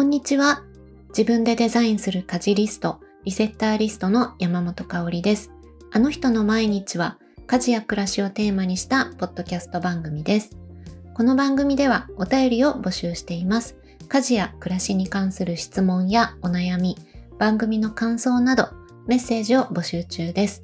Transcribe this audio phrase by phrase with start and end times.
[0.00, 0.62] こんにちは。
[1.10, 5.50] 自分でデザインする家事リスト、リセッターリストの山本香里です。
[5.92, 10.56] あの人の毎日は家事や暮らしをテーマにしたポッドキャスト番組です。
[11.12, 13.76] この番組ではお便りを募集しています。
[14.08, 16.96] 家事や暮らしに関する質問やお悩み、
[17.38, 18.70] 番組の感想など
[19.06, 20.62] メッセージを募集中です。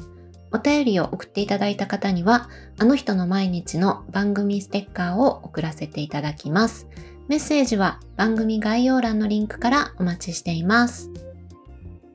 [0.50, 2.48] お便りを送っていただいた方には、
[2.78, 6.86] あの人の毎日の番組ステッカーを送らせていただきます。
[7.28, 11.10] メッセージは番組概要欄のリンクからお待ちしています。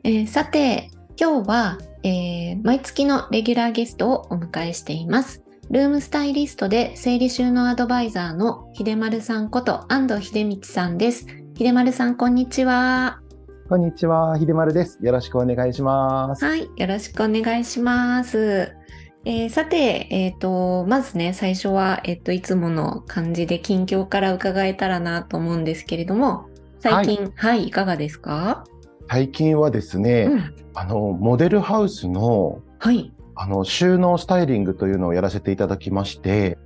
[0.03, 0.89] えー、さて、
[1.19, 5.43] 今日は、えー、毎月のレギュラーゲストをお迎えしています。
[5.69, 11.27] ルームスタイリストで整理収納アドバイザーの秀丸さんこと安藤秀道さんです。
[11.57, 13.19] 秀丸さん、こんにちは。
[13.67, 14.97] こんにちは、秀丸です。
[15.01, 16.45] よろしくお願いします。
[16.45, 18.80] はい、よろしくお願いします。
[19.23, 28.63] えー、さて、えっ、ー、と、まずね、最初は、えっ、ー、と、いつもの感じで近況から伺えたらなと思うんですけれども、最近、はい、はい、いかがですか？
[29.07, 33.13] 最近はですね、うん、あの、モデルハウスの、はい。
[33.35, 36.57] あの、収納スタイリングというのをやらせていただきまして、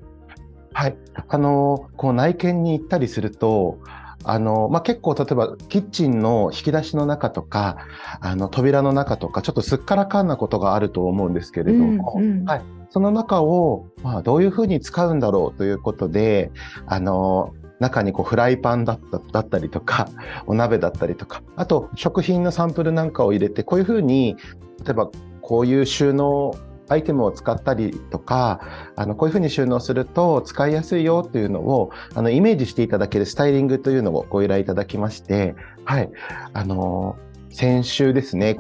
[0.72, 0.98] はい。
[1.28, 3.80] あの、こう内見に行ったりすると、
[4.26, 7.78] あの、まあ、結構例えばキッチンの引き出しの中とか、
[8.20, 12.62] あの扉の中とか、ちょっとすっからかんなことがあると思うんですけれども、うんうん、はい。
[12.90, 16.52] その中を、まあ、どういうふうに使うんだろうということで、
[16.88, 20.08] あの、中にこうフライパンだっただったりとか、
[20.48, 24.38] お鍋だったりとか、あと食品のサンプルなんかを入れて、こういうふうに、
[24.86, 25.10] 例えば
[25.42, 26.56] こういう収納
[26.90, 28.62] アイテムを使ったりとか、
[28.96, 36.10] あの、こういうふうに収納すると使いやすいよというのを、あの、イメージしていただけるスタイリングというのをご依頼いただきまして、はい、
[36.54, 37.16] あの、
[37.56, 38.60] 先週ですね、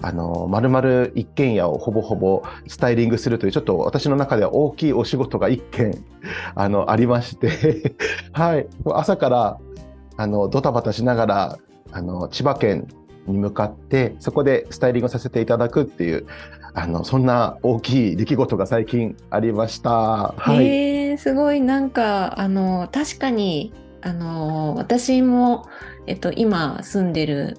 [0.00, 5.98] あの、まるまる一軒家をほぼほぼスタイリングするという、ちょっと私の中では大きいお仕事が一件、
[6.54, 7.96] あの、ありまして
[8.32, 9.58] はい、朝から、
[10.16, 11.58] あの、ドタバタしながら、
[11.90, 12.86] あの、千葉県
[13.26, 16.26] に向かって、そこでスタイリングさせていただくっていう、
[16.76, 20.34] あのそんな大きい出来事が最近ありました。
[20.36, 23.72] はい、えー、すごいなんかあの確かに
[24.02, 25.66] あの私も、
[26.06, 27.56] えっと、今住んでる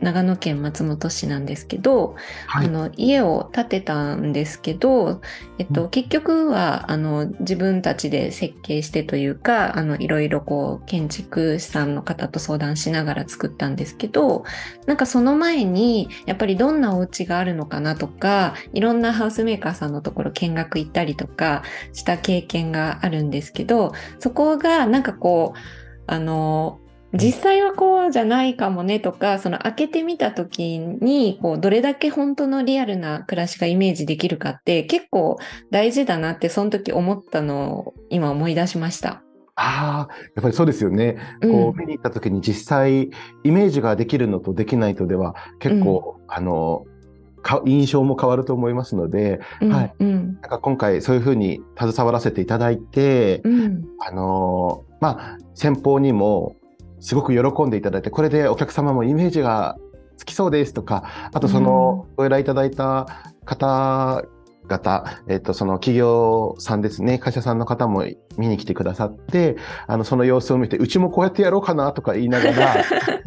[0.00, 2.14] 長野県松本市なんですけど、
[2.46, 5.20] はい、あの家を建てたんですけど、
[5.58, 14.44] えっと、結局はあの自分たちで設計してというかあのいろいろこう建築士さんの方と相談しながら作ったんですけど
[14.86, 25.58] なんかその前にやっぱりどんなお家があるのかなとかいろんなハウスメーカーさんのところ見学行ったりとかした経験があるんですけどそこがなんかこう
[26.06, 26.80] あの
[27.14, 35.38] 実際はこうじゃないかもねとか、その開けてみた時に、こう、どれだけ本当のリアルな暮らしがイメージできるかって結構
[35.70, 39.22] 大事だなって、その時思ったのを今思い出しました。
[39.56, 41.16] ああ、やっぱりそうですよね。
[41.42, 43.10] こう、見に行った時に実際、
[43.42, 46.84] イメージができるのとできないとでは、結構、うん、あの、
[47.64, 56.56] 印象も変わると思いますので、うん、なんか今回そういうふうに携わらせていただいて、うん、あのまあ先方にも
[57.00, 59.76] すごく喜んでいただいて、これでお客様もイメージが
[60.16, 63.06] つきそうですとか、あとそのご依頼いただいた
[63.44, 68.04] 方々、えっと、その企業さんですね、会社さんの方も
[68.36, 69.56] 見に来てくださって、
[69.86, 72.76] あの、その様子を見て、うちもこうやってやろうかなとか言いながら、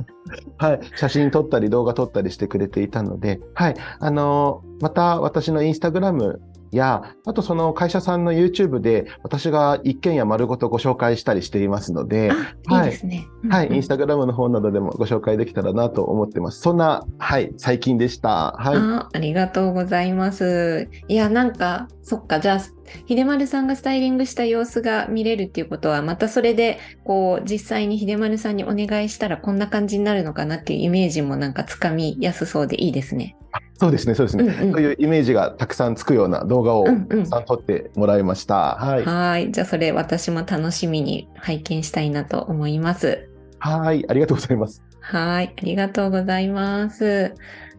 [0.58, 6.42] はい、写真撮ったり動画撮ったりしてくれていたので、はい、あの、また私のインスタグラム
[6.78, 12.32] や、あとその会社さんの YouTube で私が一軒家丸ごとご紹介したりしていますので、
[12.68, 13.28] はい、いいですね。
[13.50, 16.62] はい、インスタグラムの方などでもご紹介できたらなと思ってます。
[16.62, 18.54] そんな、はい、最近でした。
[18.58, 18.76] はい。
[18.78, 20.90] あありがとうございます。
[21.08, 22.60] いや、なんか、そっか、じゃあ、
[23.08, 33.36] 秀丸さんがスタイリングした様子が見れるっていうことは、またそれで、こう、実際に秀丸さんにお願いしたらこんな感じになるのかなっていうイメージもなんかつかみやすそうでいいですね。
[33.80, 34.72] そうですね、そうですね、うんうん。
[34.74, 38.78] そういうイメージがたくさんつくような動画をたくさん撮ってもらいました。
[38.80, 39.52] うんうん、はい。
[39.52, 43.28] じゃあそれ私も楽しみに拝見したいなと思います。
[43.58, 44.06] はい。
[44.08, 44.84] ありがとうございます。
[45.00, 45.54] はい。
[45.58, 47.34] ありがとうございます。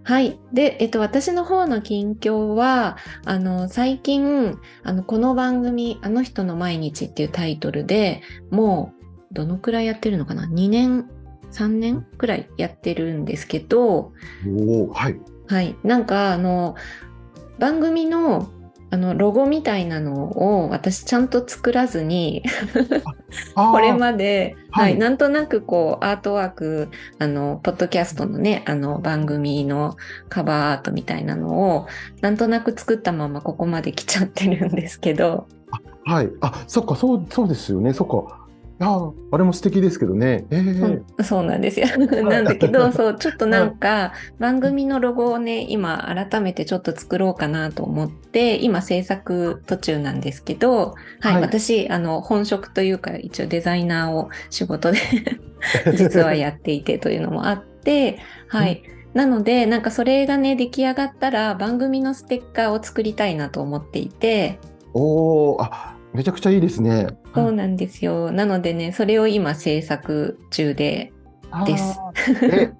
[0.05, 0.39] はい。
[0.53, 8.93] で、えっと、私の方の近況は、あの、最近、あの、この番組、あの人の毎日っていうタイトルでも
[9.31, 11.09] う、どのくらいやってるのかな ?2 年、
[11.53, 12.03] 3年？
[12.19, 14.13] くらいやってるんですけど、
[14.47, 15.21] おはい。
[15.47, 16.77] はい、なんかあの
[17.59, 18.51] 番組の
[18.93, 22.43] あのロゴみたいなのを私ちゃんと作らずに
[23.55, 29.97] これまで、はい、はい、なんとなくこうアートワークあのポッドキャストのねあの番組の
[30.29, 31.87] カバーアートみたいなのを
[32.21, 35.49] なんとなく作ったままここまで来ちゃってるんですけど。
[36.05, 37.95] はい、あそっかそうそうですよね。
[37.95, 38.42] そっか
[38.85, 40.45] ああれも素敵ですけどね。
[40.51, 41.87] えー、うん、そうなんですよ。
[42.29, 54.99] なんだけど、 そう、ちょっとなんか、番組のロゴをね、今、改めてちょっと作ろうかなと思って、今、制作途中なんですけど、はい、はい、私、あの、本職というか、一応デザイナーを仕事で
[55.95, 58.19] 実はやっていてというのもあって、
[58.49, 58.83] はい。
[59.15, 64.59] なので、なんかそれがね、出来上がったら、番組のステッカーを作りたいなと思っていて。
[64.95, 67.07] おお、あ、めちゃくちゃいいですね。
[67.35, 68.31] そうなんですよ。
[68.31, 71.13] なのでね、それを今制作中で
[71.67, 71.99] です。
[72.43, 72.73] え、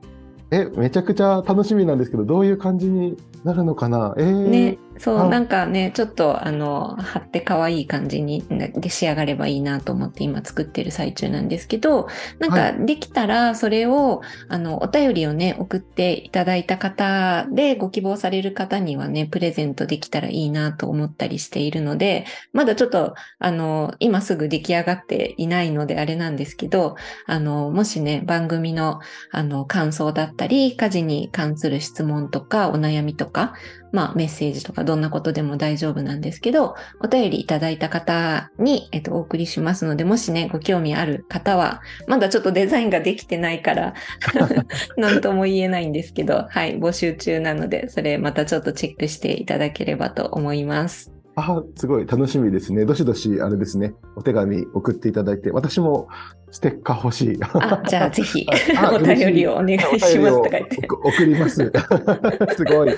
[0.51, 4.15] え、めちゃくちゃ楽しみなんですけど、どういう感じになるのかな？
[4.19, 12.09] えー、ね、そう、なんかね、ちょっとあの貼って可愛い感じにで仕上がればいいなと思って今作ってる最中なんですけど、
[12.39, 26.97] なんかできたらそれを、はい、あのお便りをね送っていただいた方でご希望される方にはねプレゼントできたらいいなと思ったりしているので、まだちょっとあの今すぐ出来上がっていないのであれなんですけど、
[27.27, 29.01] あのもしね番組の
[29.31, 33.55] あの感想だったり家事に関する質問とかお悩みとか
[33.93, 43.95] まあ、メッセージとかどんなことでも大丈夫なんですけど、お便りいただいた方に、えっと、お送りしますので、もしね、ご興味ある方は、まだちょっとデザインができてないから
[44.97, 51.12] なんとも言えないんですけど、はい、募集中なので、それまたちょっとチェックしていただければと思います。
[51.35, 52.85] あすごい楽しみですね。
[52.85, 56.09] どしどし、あれですね、お手紙送っていただいて、私も
[56.51, 57.39] ステッカー欲しい。
[57.43, 58.47] あじゃあぜひ、
[58.93, 60.87] お便りをお願いしますとか言って。
[60.91, 61.73] 送ります。
[62.55, 62.89] すごい。
[62.89, 62.97] はい、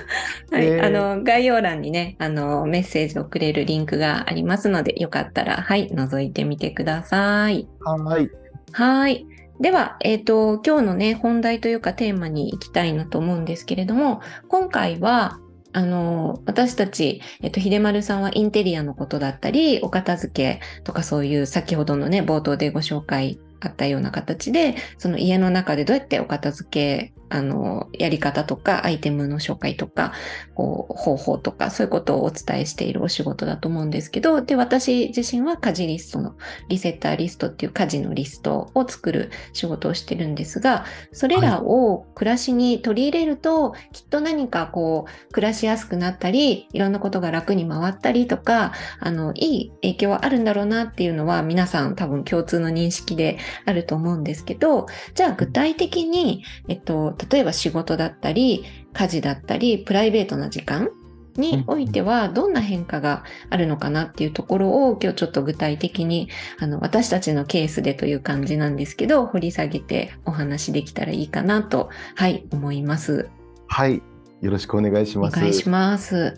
[0.51, 7.69] えー、あの、概要欄にね、あの、メッセージをくれるリンクがありますので、よかったら、はい、覗いてみてください。
[7.79, 8.29] はい。
[8.73, 9.25] はい。
[9.61, 15.39] では、えっ、ー、と、今日のね、本題というかテーマに行きたいなと思うんですけれども、今回は、
[15.75, 30.13] あの、私たち、えっと、秀丸さんはインテリアのことだったり、お片付けとかそういう先ほどのね、冒頭でご紹介あったような形で、その家の中でどうやってお片付けあの、やり方とか、アイテムの紹介とか、
[30.53, 36.35] こう、方法とか、そういうことをお伝えしているお仕事だと思うんですけど、で、私自身は家事リストの、
[36.69, 48.71] リセッターリストっていう家事のリストを作る仕事をしてるんですが、それらを暮らしに取り入れると、はい、きっと何かこう、暮らしやすくなったり、いろんなことが楽に回ったりとか、
[49.01, 54.85] あの、いい影響はあるんだろうなっていうのは、皆さん多分共通の認識であると思うんですけど、
[55.15, 60.89] じゃあ具体的に、えっと、例えば仕事だったり、家事だったり、プライベートな時間
[61.37, 66.29] においてはどんな変化があるのかなっていうところを今日ちょっと具体的に
[66.59, 73.29] あの私たちのケースでという感じなんですけど掘り下げてお話できたらいいかなとはい思います。
[73.67, 74.01] はい
[74.45, 75.37] よろしくお願いします。
[75.37, 76.37] お願いします。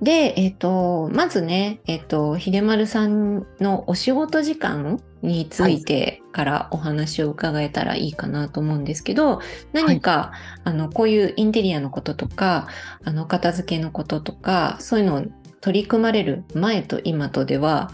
[0.00, 9.40] で、えっ、ー、と、まずね、えっ、ー、と、秀丸さんのお仕事時間についてからお話を伺えたらいいかなと思うんですけど、
[9.72, 12.68] 何か、はい、あの、こういうインテリアのこととか、
[13.04, 15.24] あの、片付けのこととか、そういうのを
[15.60, 17.90] 取り組まれる前と今とでは、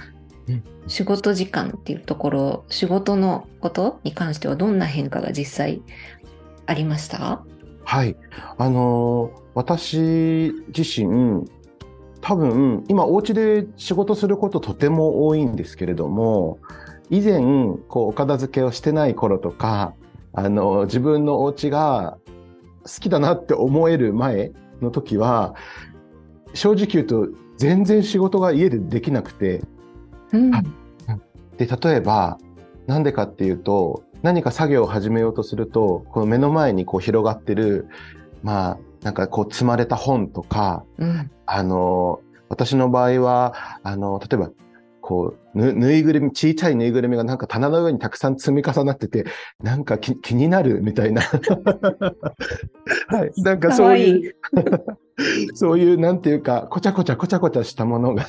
[0.86, 5.82] 仕事時間っていうところ、仕事のことに関してはどんな変化が実際
[6.66, 7.42] ありました？
[7.86, 8.16] はい。
[8.58, 11.48] あのー、私自身、
[12.20, 16.58] 多分、今お家で仕事することとても多いんですけれども、
[17.08, 17.40] 以前、
[17.88, 19.94] こう、お片付けをしてない頃とか、
[20.34, 22.18] あの、自分のお家が
[22.82, 24.52] 好きだなって思える前
[24.82, 25.54] の時は、
[26.52, 29.62] 正直言うと、全然仕事が家でできなくて、
[30.34, 32.36] うん、で、例えば、
[32.86, 37.88] なんでかっていうと、何か作業を始めようとすると、この目の前にこう広がってる、
[38.42, 44.50] まあ、なんかこう積まれた本とか、うん、あの、私の場合は、あの、例えば、
[45.00, 49.24] こう、ぬ、ぬいぐるみ、小さいぬいぐるみがなんか棚の上にたくさん積み重なってて、
[49.62, 51.22] なんか気になるみたいな。
[53.06, 53.42] はい。
[53.42, 54.36] なんかそういう、
[55.54, 58.24] そういう、なんていうか、こちゃこちゃこちゃこちゃしたものが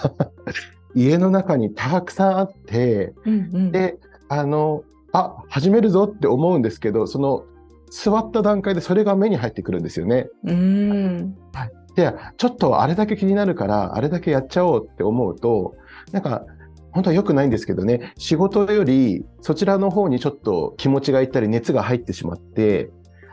[0.94, 3.98] 家の中にたくさんあって、うんうん、で、
[4.30, 4.84] あの、
[5.14, 7.46] あ始めるぞって思うんですけどその
[7.90, 10.28] 座った段階でそれが目に入ってくるんですよね。
[10.44, 15.76] うんはい、でちょっとあれだけ気になるからあれだけやっちゃおうって思うと
[16.12, 16.46] なんか
[16.92, 22.90] 本当は良くないんですけどね仕事よりそちらの方にちょっと気持ちがいったり熱が入ってしまって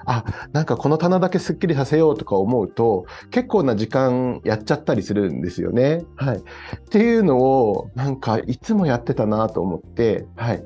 [0.07, 6.05] あなんかこの棚だけすっきりさせようとか思うと結構な時間やっちゃったりするんですよね。
[6.17, 6.41] はい、っ
[6.91, 10.63] ていうのをなんかいつもやってたなと思って、はい、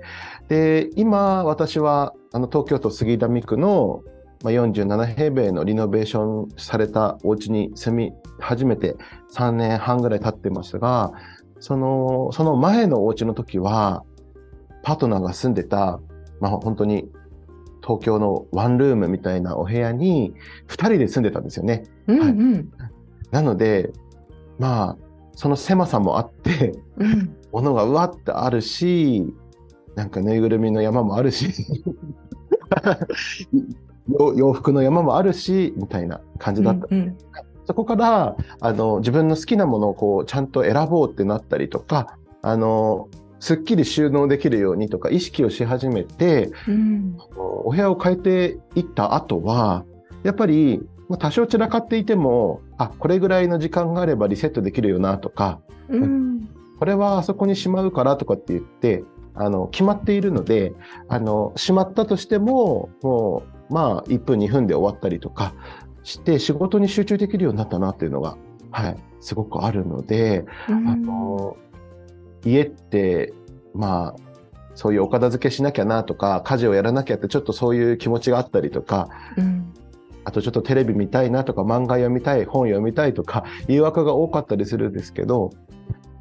[0.48, 4.02] で、今、私は、あの、東京都杉並区の、
[4.42, 8.96] まあ、47平米のリノベーションされたお家に住み始めて
[9.32, 11.12] 3年半ぐらい経ってますが、
[11.60, 14.04] その、その前のお家の時は、
[14.82, 16.00] パートナーが住んでた、
[16.40, 17.10] まあ、本当に
[17.88, 20.34] 東京のワンルームみたいなお部屋に
[20.68, 21.84] 2人で住んでたんですよね。
[22.06, 22.72] うんうん、
[23.30, 23.90] なので
[24.58, 24.96] まあ
[25.32, 29.32] その狭さもあって、うん、物がうわってあるし
[29.94, 31.48] なんかぬいぐるみの山もあるし
[34.36, 36.86] 洋服の山もあるしみたいな感じだった。
[36.90, 37.16] うんうん、
[37.66, 43.08] そこからあの自分の好きなものをこうちゃんと選ぼうってなったりとかあの
[43.40, 49.84] すっきり収納できるようにとか意識をし始めて、うん、お部屋を変えていった後は
[50.22, 50.80] やっぱり
[51.18, 56.48] 多少散らかっていてもあこれぐらいの時間があればリセットできるよなとか、うん、
[56.78, 59.04] これはあそこにしまうからとかって言って
[59.38, 60.72] あの決まっているので
[61.08, 65.54] あのしまったとしてももうまあ1分2分で終わったりとか
[66.02, 68.36] して仕事に集中できるようになったなっていうのが、
[68.72, 71.56] はい、すごくあるので、うん、あの
[72.44, 73.32] 家って
[73.74, 74.28] まあ
[74.74, 79.72] そういうお片付けしなきゃなとか家事をやらなきゃってちょっとそういう気持ちがあったりとか、うん、
[80.24, 85.50] あとちょっとテレビ見たいなとか漫画読みたい本読みたいとか言い訳が多かったりするんですけど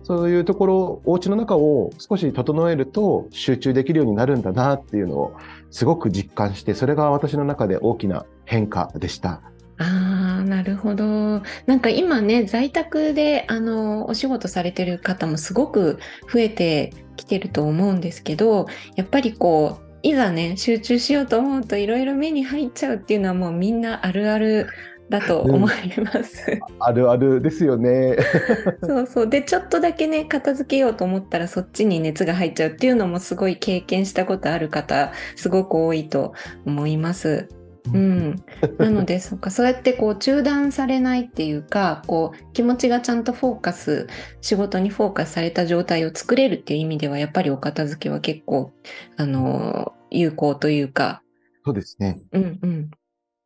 [0.07, 5.33] そういうところお家の中を少し整えると集中できるようになるんだなっていうのを
[5.69, 9.41] すごく実感してそれが私の中で大きな変化でした。
[9.79, 11.41] ああ、なるほど。
[11.65, 15.99] なんか今ね、在宅であのお仕事されてる方もすごく
[16.33, 24.67] 増えてきてると思うんですけど、やっぱりこう、いざね、集中しようと思うといろいろ目に入っちゃうっていうのはもうみんなあるある
[25.09, 26.51] だと思います。
[26.51, 28.17] うん、あるあるですよね。
[28.83, 36.33] そうそうでちょっとだけね片付けようと思ったらそっちに熱が入っちゃうっていうのもすごい経験したことある方すごく多いと
[36.65, 37.47] 思います。
[37.93, 38.43] うん、
[38.77, 44.07] なのでそうかそうやってこう中断されないっていうかこう気持ちがちゃんとフォーカス
[44.41, 48.73] 仕事にフォーカスされた状態を作れるっていう意味ではやっぱりお片付けは結構
[49.15, 51.21] あの有効というか
[51.65, 52.91] そうですね、うんうん、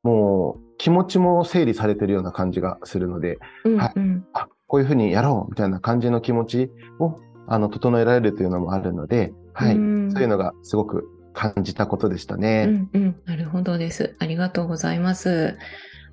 [0.04, 3.94] もう気持ちも整理されてるような感じがするので、うんうん、はい、
[4.34, 12.66] あこういうふうにやろうみたいな感じの気持ちをあの整えられるというのもあるので、はい、そういうのがすごく感じたことでしたね。
[12.68, 14.16] うんうん、なるほどです。
[14.18, 15.56] ありがとうございます。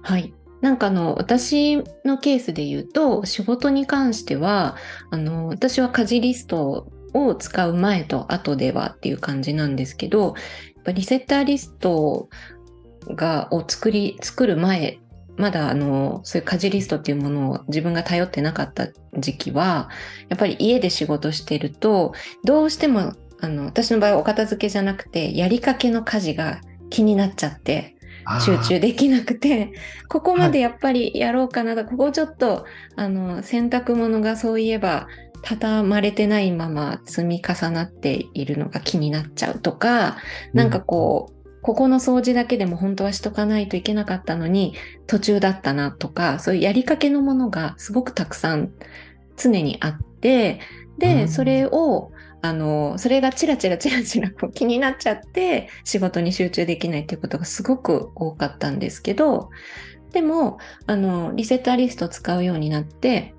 [0.03, 0.35] はい。
[0.61, 4.77] なんかあの私のケースで言うと仕事に関しては
[5.11, 10.35] あの私は家事リストを使う前と後ではっていう感じなんですけど
[10.75, 12.29] やっぱリセッターリスト
[13.15, 14.99] がを作り作る前
[15.37, 19.89] まだあのそういう家事リストっていうものを自分が頼ってなかった時期は
[20.29, 22.13] やっぱり家で仕事してると
[22.45, 26.61] どうしてもあの私の場合はお片付けじゃなくてやりかけの家事が
[26.91, 27.97] 気になっちゃって
[28.41, 29.73] 集中できなくて
[30.09, 35.07] ここまでやっぱりやろうかなと、はい、ここちょっとあの洗濯物がそういえば
[35.43, 40.19] 畳まれてないまま積み重なっているのが気になっちゃうとか、
[40.53, 44.75] うん、なんかこうここの掃除だけでも本当はしとかないといけなかったのに
[45.07, 48.73] 途中だったなとかそういうやりかけのものがすごくたくさん
[49.37, 50.61] 常にあって
[50.99, 59.51] で、うん、それをあのそれがチラチラチラチラ 気になっちゃって仕事に集中できないっていうことがすごく多かったんですけど
[60.13, 63.35] でもあのリセッターリストを使うようになって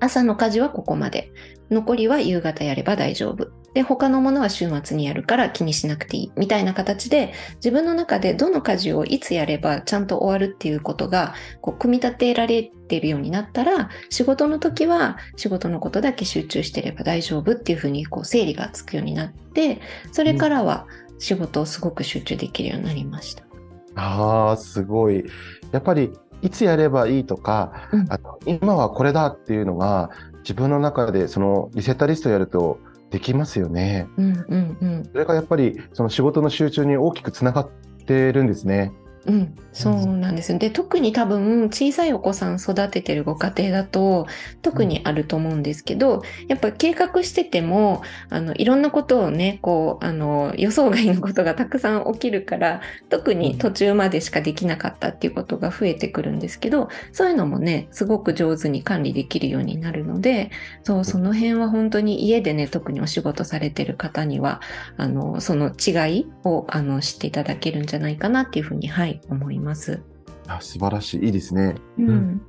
[0.00, 1.30] 朝の家事はここまで。
[1.70, 19.80] 残りは夕方やれば大丈夫で他のものは週末にやるから気にしなくていいみたいな形で自分の中でどの家事をいつやればちゃんと終わるっていうことがこう組み立てられているようになったら仕事の時は仕事のことだけ集中してれば大丈夫っていうふうにこう整理がつくようになって
[20.12, 20.86] それからは
[21.18, 23.44] 仕事をすごく集中できるようになりました。
[23.44, 23.50] うん、
[23.96, 25.24] あーすごい
[25.72, 26.12] やっぱり
[26.42, 32.78] いつやればいいとか、うん、あの今はこれだっていうのが自分の中でそのリセッタリストやると
[33.14, 34.08] できますよね。
[34.16, 37.70] うんうんうん、それがやっぱりその仕事の集中に大きくつながっ
[38.06, 38.92] てるんですね。
[39.26, 44.26] うん、そうなんですで特に多分小さいお子さん育ててるご家庭だと
[44.60, 60.50] 特にあると思うんですけど、やっぱ計画しててもあのいろんなことをねこうあの予想外のことがたくさん起きるから特に途中までしかできなかったっていうことが増えてくるんですけどそういうのもねすごく上手に管理できるようになるので
[60.82, 64.60] そうその辺は本当に家でね特にお仕事されてる方には
[64.96, 70.02] あのその違いをあの知っていただけるんじゃないかなっていうふうにはい思います。
[70.46, 71.26] あ素晴らしい。
[71.26, 71.74] いいですね。
[71.98, 72.42] うん、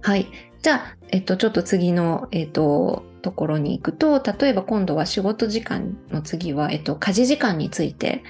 [0.00, 0.26] はい。
[0.62, 8.24] じゃあ、えっと、ちょっと次の、えっと、ところに行くと例えば今度は仕事時間の次は、えっと、家事時間について、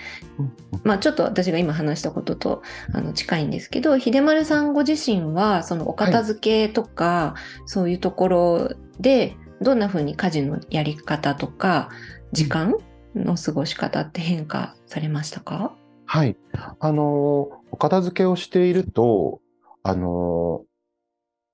[0.84, 8.70] まあ、ちょっと私が今話したこととあの近いんですけど秀丸さんご自身はそのお片付けとか、はい、そういうところ
[9.00, 11.88] でどんなふうに家事のやり方とか
[12.32, 12.76] 時間
[13.14, 15.74] の過ごし方って変化されましたか？
[16.12, 16.36] はい。
[16.78, 19.40] あの、お片付けをしていると、
[19.82, 20.60] あの、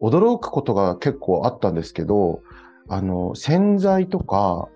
[0.02, 2.42] 驚くことが結構あったんですけど、
[2.88, 4.68] あの、洗剤とか、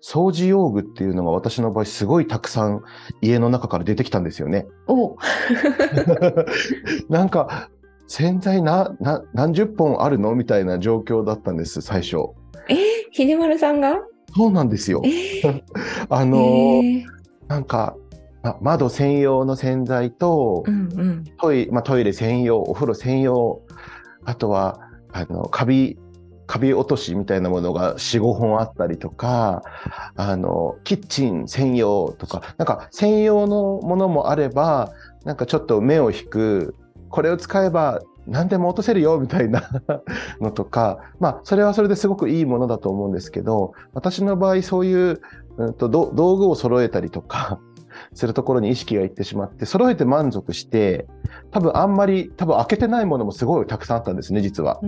[0.00, 2.84] 掃除用具っていうのが私の場合すごいたくさん
[3.20, 4.68] 家の中から出てきたんですよね。
[4.86, 5.16] お
[7.10, 7.68] なんか
[8.06, 12.18] 洗剤なな何十本あるのみたいな状況だったんです最初。
[12.68, 12.74] え？
[12.74, 12.78] ー、
[13.10, 13.96] 秀丸さんが？
[14.36, 15.02] そうなんですよ。
[15.04, 15.08] え？
[15.42, 15.62] ー、
[16.10, 17.04] あの、えー、
[17.48, 17.96] なんか
[18.60, 21.24] 窓専用の洗剤と、うんうん。
[21.38, 23.62] トイまあ、トイレ専用お風呂専用
[24.24, 24.80] あとは
[25.12, 25.98] あのカビ
[26.46, 29.62] カビ落としみたいなものが45本あったりとか
[30.14, 34.92] あのキッチン専用とかなんか専用のものもあれば
[35.24, 36.76] なんかちょっと目を引く
[37.08, 39.68] これを使えば何でも落とせるよみたいな
[40.40, 45.20] のとかまあそれはそれですごくいいものだと思うんですけど私の場合そういう、
[45.56, 47.58] うんと、と道具を揃えたりとか
[48.16, 51.06] するところに意識がいってしまって、揃えて満足して、
[51.50, 54.80] 多分あんまり、多分開けてないものもすごいたくさんあったんですね、実は。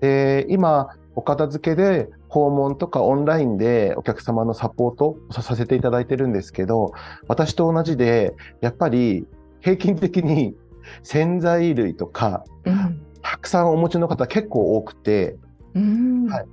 [0.00, 6.94] で、今、お片付けで訪問とかオンラインでお客様のサポートをさせていただいてるんですけど、
[7.28, 9.26] 私と同じで、やっぱり
[9.60, 10.56] 平均的に
[11.02, 15.36] 洗剤類とか、うん、たくさんお持ちの方結構多くて、
[15.74, 16.46] はい、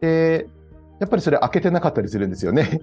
[0.00, 0.46] で、
[1.00, 2.80] やっぱりそれ開けてなかったりするんですよね。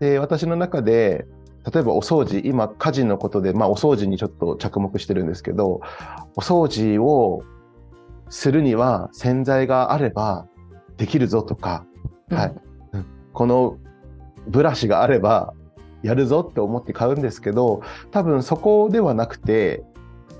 [0.00, 1.26] で、私の中で、
[1.72, 5.80] 例えばお掃除、今家事のことで、まあお掃除にちょっと着目してるんですけど、
[6.36, 7.42] お掃除を
[8.28, 10.46] するには洗剤があれば
[10.96, 11.84] できるぞとか、
[12.30, 12.54] うん、はい、
[13.32, 13.78] この
[14.46, 15.54] ブラシがあれば
[16.02, 19.82] やるぞって思って買うんですけど、多分そこではなくて、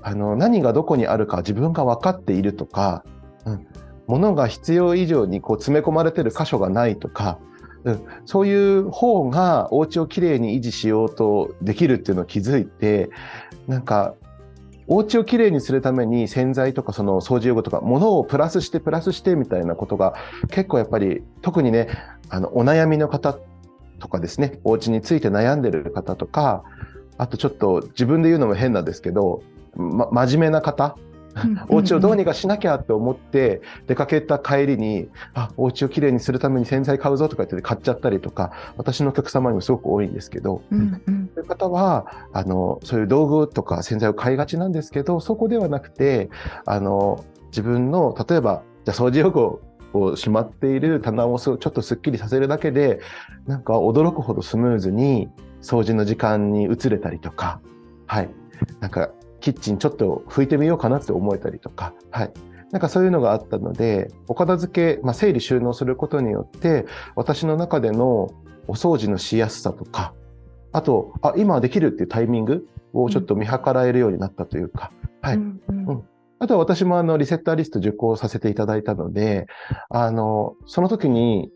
[0.01, 3.03] あの何がどこにあるか自分が分かっているとか、
[3.45, 3.67] うん、
[4.07, 7.39] 物が必要以上にこう詰め込まれてる箇所がないとか、
[7.83, 13.09] うん、そういう方がお家をきれいに維持しようとできるっていうのを気づいて
[13.67, 14.15] なんか
[14.87, 20.15] お家をきれいにするために洗剤とかその掃除用具とか物をプラスしてプラスしてみたいなことが
[20.49, 21.89] 結構やっぱり特にね
[22.29, 23.37] あのお悩みの方
[23.99, 26.63] とかですねお家について悩んでる方とか
[27.17, 29.43] あとちょっと自分で言うのも変なんですけど、
[29.75, 30.97] ま、真面目な方
[31.69, 46.29] お家をどうにかしなきゃって思って出かけた帰りに、あ、お家をきれいにするために洗剤買うぞとか言って買っちゃったりとか、私のお客様にもすごく多いんですけど、うんうん、そういう方は、あの、そういう道具とか洗剤を買いがちなんですけど、そこではなくて、
[46.65, 49.59] あの、自分の、例えば、じゃ掃除用具
[49.93, 52.99] をしまっている棚をちょっとすっきりさせるだけで、
[53.45, 55.29] なんか驚くほどスムーズに
[55.61, 57.59] 掃除の時間に移れたりとか、
[58.05, 58.29] はい。
[58.79, 59.09] なんか
[59.47, 62.33] キッチンちょっと拭いてみようかなって思えたりとか、はい。
[62.71, 68.29] なんかそういうのがあったので、お片付け、まあ、整理収納することによって、私の中での
[68.67, 70.13] お掃除のしやすさとか、
[70.73, 75.35] あと、あ、今できるっていうタイミングをちょっと見計らえるようになったというか、はい。
[75.37, 76.03] うん、うん、
[76.39, 79.47] あとは私もあのリセッターリスト受講させていただいたので、
[79.89, 81.53] あの、その時に、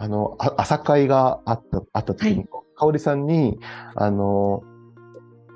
[0.00, 3.60] あの、朝会があった、あった時に、はい、香織さんに、
[3.94, 4.64] あの、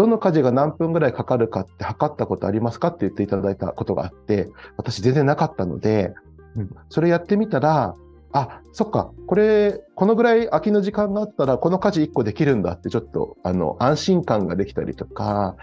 [0.03, 6.13] どの家事が何分ぐらいかかるかって測ったことありますかって言っていただいたことがあって、私全然なかったので、
[6.57, 7.95] うん、それやってみたら、
[8.33, 15.57] あ、そっか、これ、このぐらい空きの時間があったら、この家事1個できるんだって、ちょっと、あの、安心感ができたりとか、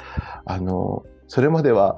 [0.46, 1.98] あの、それまでは、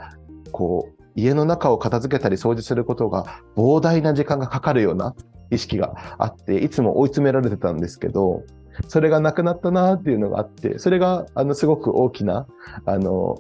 [0.51, 5.13] こう、家の中を片付けたり掃除することが膨大な時間がかかるような
[5.51, 8.43] 意識があって、いつも追い詰められてたんですけど、
[8.87, 12.47] それがなくなったなっていうのがあってそれがあのすごく大きな
[12.85, 13.39] あの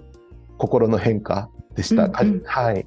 [0.57, 2.05] 心の変化でした。
[2.05, 2.85] うんうん、はい。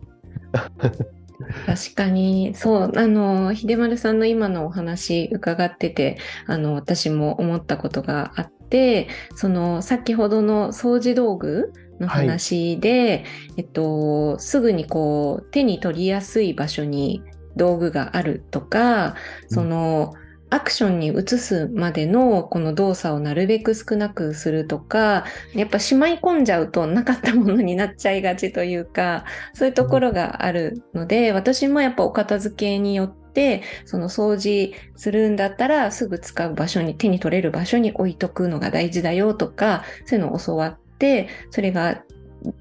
[1.67, 2.55] 確かに。
[2.55, 13.25] そうあの秀丸さんの今のお話伺っててあの私も思ったことがあってその先ほどの掃除道具の話で、はい、
[13.59, 17.23] えっと、すぐにこう手に取りやすい場所に
[17.57, 19.15] 道具があるとか、
[19.49, 20.13] その
[20.55, 42.05] アクションに移すまでのこの動作をなるべく少なくするとか、やっぱしまい込んじゃうとなかったものになっちゃいがちというか、そういうところがあるので、私もやっぱお片付けによって、その掃除するんだったらすぐ使う場所に、手に取れる場所に置いとくのが大事だよとか、そういうのを教わって、それが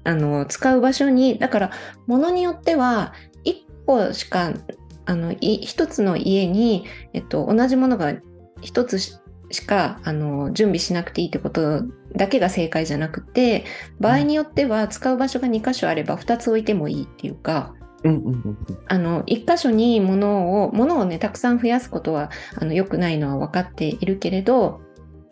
[0.02, 1.70] あの使う場所に、だから
[2.08, 3.12] 物によっては
[3.44, 3.54] 1
[3.86, 4.52] 個しか
[5.06, 8.14] あの一つの家に、えっと、同じものが
[8.60, 11.82] 一つしかあの準備しなくていいってこと
[12.16, 13.64] だけが正解じゃなくて
[14.00, 17.74] 場合によっては使う場所が2箇所あれば2つ置いてもいいっていうか、
[18.86, 24.80] あの一箇所に物を物をねたくさん増やすことはあの良くないのは分かっているけれど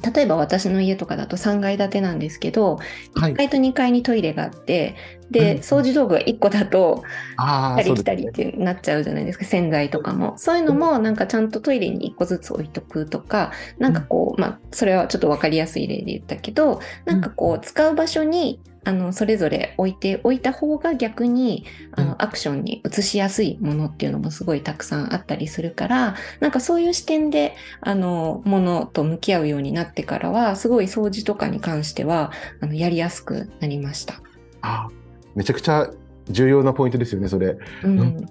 [0.03, 2.79] 例えば私の家とかだと3階建てなんですけど、
[3.15, 4.97] はい、1階と2階にトイレがあって
[5.31, 7.03] で、掃除道具が1個だと
[7.37, 10.35] 来たり来たりってなっちゃうじゃないですか洗剤とかも。
[10.37, 34.21] そういうのもなんかちゃんとトイレに1個ずつ置いとくとかなんかこうまあそれはちょっと分かりやすい例で言ったけどなんかこう使う場所にあのそれぞれ置いておいた方が逆にあのアクションに移しやすいものっていうのもすごいたくさんあったりするからなんかそういう視点であのものと向き合うようになってからはすごい掃除とかに関してはあのやりやすくなりました。
[34.63, 34.89] あ
[35.35, 35.91] めちゃくちゃ
[36.29, 38.29] 重要なポイントですよねそれ、うん、うん、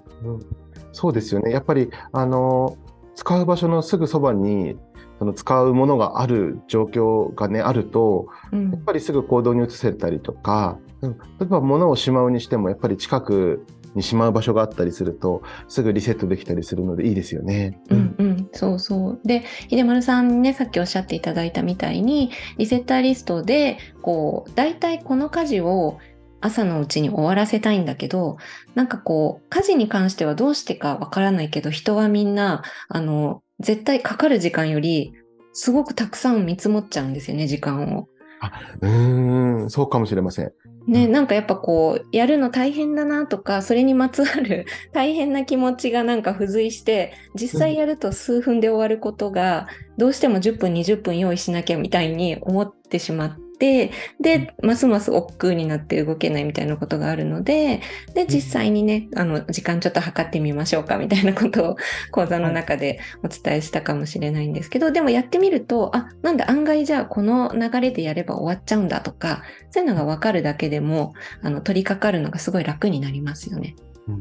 [0.92, 1.50] そうですよね。
[1.50, 2.76] やっぱりあの
[3.14, 4.76] 使う場所のすぐそばに
[5.22, 17.80] その使うものがある状況がねあると、うん、やっぱりすぐ行動に移せたりとか、うん、例えば物をしまうにしてもやっぱり近くにしまう場所があったりするとすぐリセットできたりするのでいいですよね。
[17.90, 19.20] うんうん、そうそう。
[19.24, 26.00] で秀丸さんねさっきおっしゃっていただいたみたいにリセッターリストでこう大体この家事を
[26.40, 28.38] 朝のうちに終わらせたいんだけど
[28.74, 35.14] なんかこう家事に関してはどうしてかわからないけど人はみんなあの絶対かかる時間より
[35.52, 38.08] すごくたくさん見積もっちゃうんですよね、時間を。
[38.40, 40.52] あうんそうかもしれません。
[40.88, 57.80] ね、なんかやっぱこうやるの大変だなとかそれにまつわる 大変な気持ちがなんか付随して実際やると数分で終わることがどうしても10分20分用意しなきゃみたいに思ってしまってでますます億劫になって動けないみたいなことがあるので
[58.14, 61.76] で実際にねあの時間ちょっと測ってみましょうかみたいなことを
[62.10, 73.76] 講座の中でお伝えしたかもしれないんですけどでもやってみるとあなんだ案外じゃあこの流れでやれば終わっちゃうんだとかそういうのが分かるだけでもあの取り掛かるのがすごい楽になりますよね。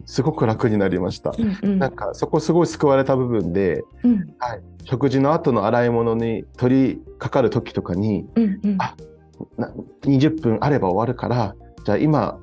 [0.06, 1.34] すごく楽になりました。
[1.38, 8.96] うんうん、なんかそこすごい救われた部分で、うん、はい、食事の後の洗い物に取り掛かる時とかに、うんうん、あ
[10.02, 12.40] 20分あれば終わるからじゃあ今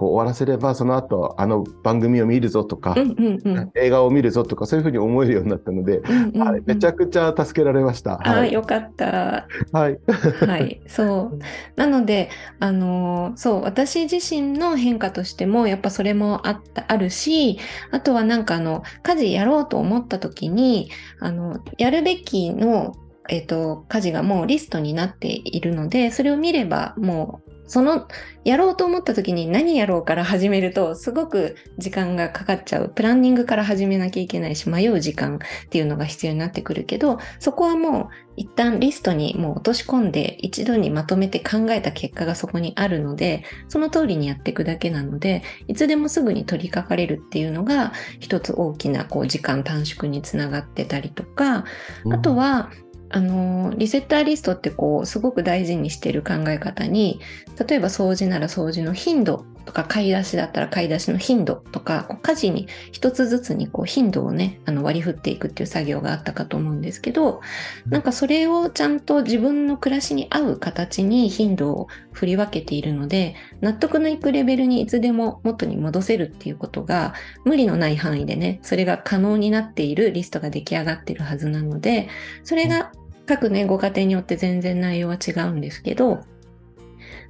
[0.00, 8.16] こう終わらせればその後あの番組を見るぞとか、うんうんうん、映画を見るぞとかそういうふうに思えるようになったので、うんうんうん、めちゃくちゃ助けられました。
[8.16, 9.46] はい、よかった。
[9.72, 9.98] はい、
[10.46, 11.38] はい、そう。
[11.76, 17.58] なのであのそう私自身の変化としてもやっぱそれもあったあるし
[17.90, 22.96] あとはなんかあの家事やろうと思った時にあのやるべきの
[23.30, 28.08] えっ、ー、と、家事がもうリストになっているので、それを見ればもう、その、
[28.44, 32.88] やろうと思った時に何やろうから 始めると、すごく時間がかかっちゃう。
[32.88, 51.64] プランニングから始めなきゃいけないし、迷う時間っていうのが必要になってくるけど、そこはもう一旦リストにもう落とし込んで、一度にまとめて考えた結果がそこにあるので、その通りにやっていくだけなので、いつでもすぐに取り掛かれるっていうのが、一つ大きなこう時間短縮につながってたりとか、
[52.10, 52.70] あとは、
[53.10, 57.20] あのリセッターリストってこうすごく大事にしてる考え方に
[57.68, 67.40] 例えば掃除なら掃除の頻度とか買い出しだったら買い出しの頻度とか家事に一つずつにこう頻度をねあの割り振っていくっていう作業があったかと思うんですけど
[67.86, 82.08] なんかそれをちゃんと自分の暮らしに合う形に頻度を振り分けているので納得のいくレベルにいつでも元に戻せるっていうことが無理のない範囲でねそれが可能になっているリストが出来上がってるはずなので
[82.44, 82.92] それが
[83.30, 86.24] 各ね、ご家庭によって全然内容は違うんですけど、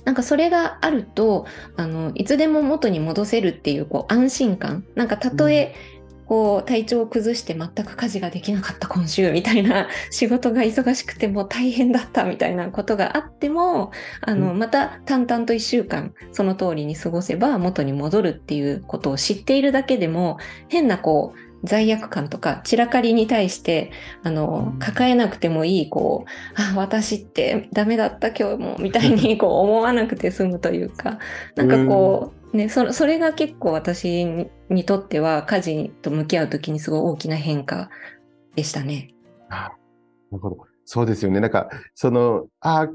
[0.06, 1.44] なんかそれがあると、
[1.76, 4.86] あの、いつでも元に戻せるっていう、こう、安心感。
[4.94, 5.74] なんかたとえ、
[6.24, 13.90] こう、体調を崩して全く家事ができなかった今週みたいな、 仕事が忙しくても大変だったみたいなことがあっても、
[14.22, 23.90] あの、また淡々と1週間、その通りに過ごせば元に戻るっていうことを知っているだけでも、変なこう、罪悪感とか散らかりに対して
[24.22, 31.18] あの抱えなくてもいいこうあ私ってダメだった今日もみたいに こう思わなくて済むというか
[31.56, 34.26] なんかこう、ね、そそれが結構私
[34.68, 37.90] にとっては家事と向き合う時にすごい大きな変化
[38.56, 39.14] でしたね。
[39.48, 39.72] な
[40.32, 40.58] るほど。
[40.84, 41.40] そうですよね。
[41.40, 42.88] なんかそのあ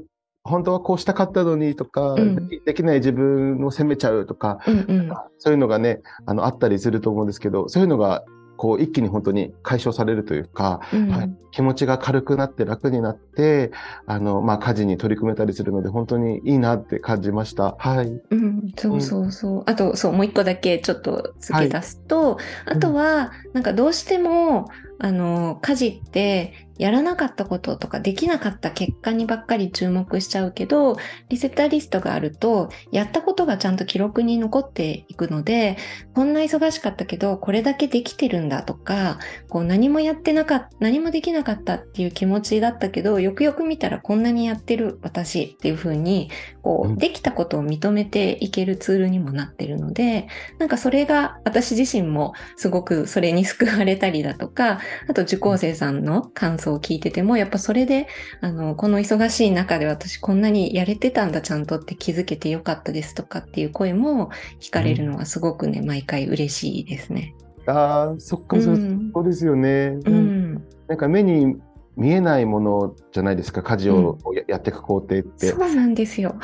[0.46, 8.24] 本当はこうしたかったのにとか、うん、できない自分を責めちゃうとか、うんうん、そういうのがねあのあったりすると思うんですけどそういうのが
[8.56, 13.72] こう一気に本当に解消されるというか、うん、はい、気持ちが軽くなって楽になって
[14.06, 17.76] あの、まあ、家事に取り組めたりするので本当にいいなって感じました。
[17.78, 22.42] はい、うん、そうそうそう、うん、あとそうもう一個だけちょっと付け出すと、は
[22.72, 30.96] い、あとはなんかどうしてもあの家事ってやらなかったこととかできなかった結果にばっかり注目しちゃうけど、
[31.28, 35.76] リセッターリストがあると、やったことがちゃんと記録に残っていくので、
[36.14, 46.30] こんな忙しかったけど、これだけできてるんだとか、こう何もやってなかった、何もできなかったっていう気持ちだったけど、よくよく見たらこんなにやってる私っていう風に、
[46.62, 58.06] こう、できたことを認めていけるツールにもなってるので、なんかそれが私自身もすごくそれに救われたりだとか、あと受講生さんの感想を聞いてても、やっぱそれで、
[58.40, 67.34] あの、この忙しい中で私こんなにやれてたんだちゃんとって気づけてよかったですとかっていう声も聞かれるのはすごくね、うん、毎回嬉しいですね。
[67.66, 69.98] ああ、そっか、うん、そうですよね。
[70.04, 70.54] うん。
[70.88, 71.56] なんか目に
[71.96, 75.48] 見えないものじゃないですか、家事をやっていく工程って。
[75.48, 76.36] そうなんですよ。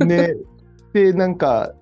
[0.00, 0.34] ね。
[0.92, 1.74] で、なんか、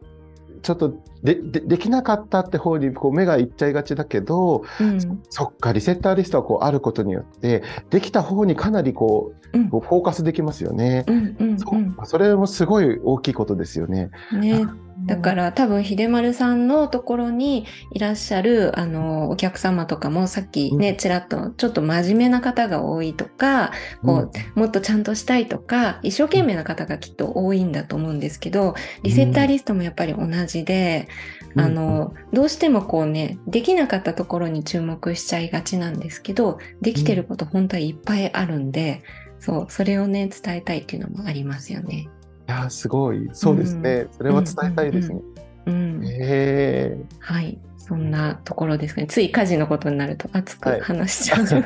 [0.62, 11.66] ちょっとででできなかったって方にこう目がいっちゃいがちだけど、うん、そっかリセッターリストはこうあることによってできた方にかなりこう、うん、フォーカスできますよね、うんうんうん、そ
[12.06, 14.10] それもすごい大きいことですよね。
[14.32, 14.66] ね。
[15.06, 23.72] だから多分秀丸さんのところにいらっしゃるあのお客様とかもさっきね、ちらっとちょっと真面目な方が多いとか、
[24.04, 31.08] こうもっとちゃんとしたいとか一生懸命な方がきっと多いんだと思うんですけどリセッターリストもやっぱり同じで、
[31.56, 39.02] あのどうしてもこうねできなかったところに注目しちゃいがちなんですけどできてること本当はいっぱいあるんで、
[39.44, 42.08] そうそれをね伝えたいっていうのもありますよね。
[42.48, 45.20] いやすごいそうですね、うん、それは伝えたいですね。
[45.66, 51.44] うん、うん、えー、はいそんなところですねつい家事のことになると熱く話しちゃう。
[51.44, 51.64] は い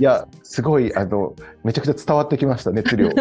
[0.00, 3.10] いや、すごい、あの、めちゃくちゃ伝わってきました、熱量。
[3.10, 3.16] す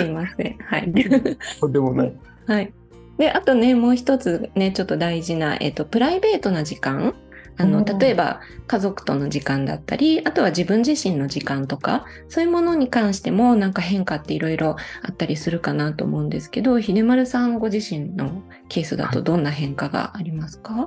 [0.00, 0.56] いません。
[0.58, 0.92] はい。
[1.60, 2.12] とんでもない。
[2.46, 2.72] はい。
[3.18, 7.16] で、あとね、もう一つね、ちょっと大事な、えっと、プライベートな時間
[7.56, 20.86] あの例えば家族との時間だったりあとは自分自身の時間とかそういうものに関してもなんか変化っていろいろあったりするかなと思うんですけど秀丸さんご自身のケースだとどんな変化がありますか、はい、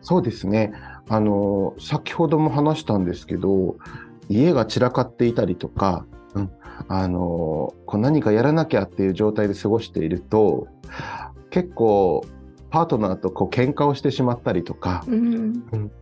[0.00, 0.72] そうですね。
[1.08, 3.76] あの先ほども話したんですけど
[4.28, 6.50] 家が散らかっていたりとか、うん、
[6.88, 10.66] あのこう何かやらなきゃっていう状態で過ごしていると
[11.50, 12.26] 結構
[12.70, 15.92] パートナーとこう喧嘩をしてしまったりとか、うん、うん、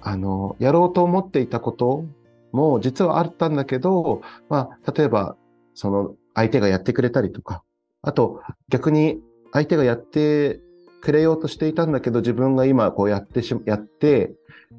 [0.00, 2.04] あのやろうと思っていたこと
[2.52, 5.36] も実はあったんだけど、まあ、例えば
[5.74, 7.62] その相手がやってくれたりとか
[8.02, 9.20] あと逆に
[9.52, 10.60] 相手がやって
[11.00, 14.34] くれようとしていたんだけど自分が今こうやってしやって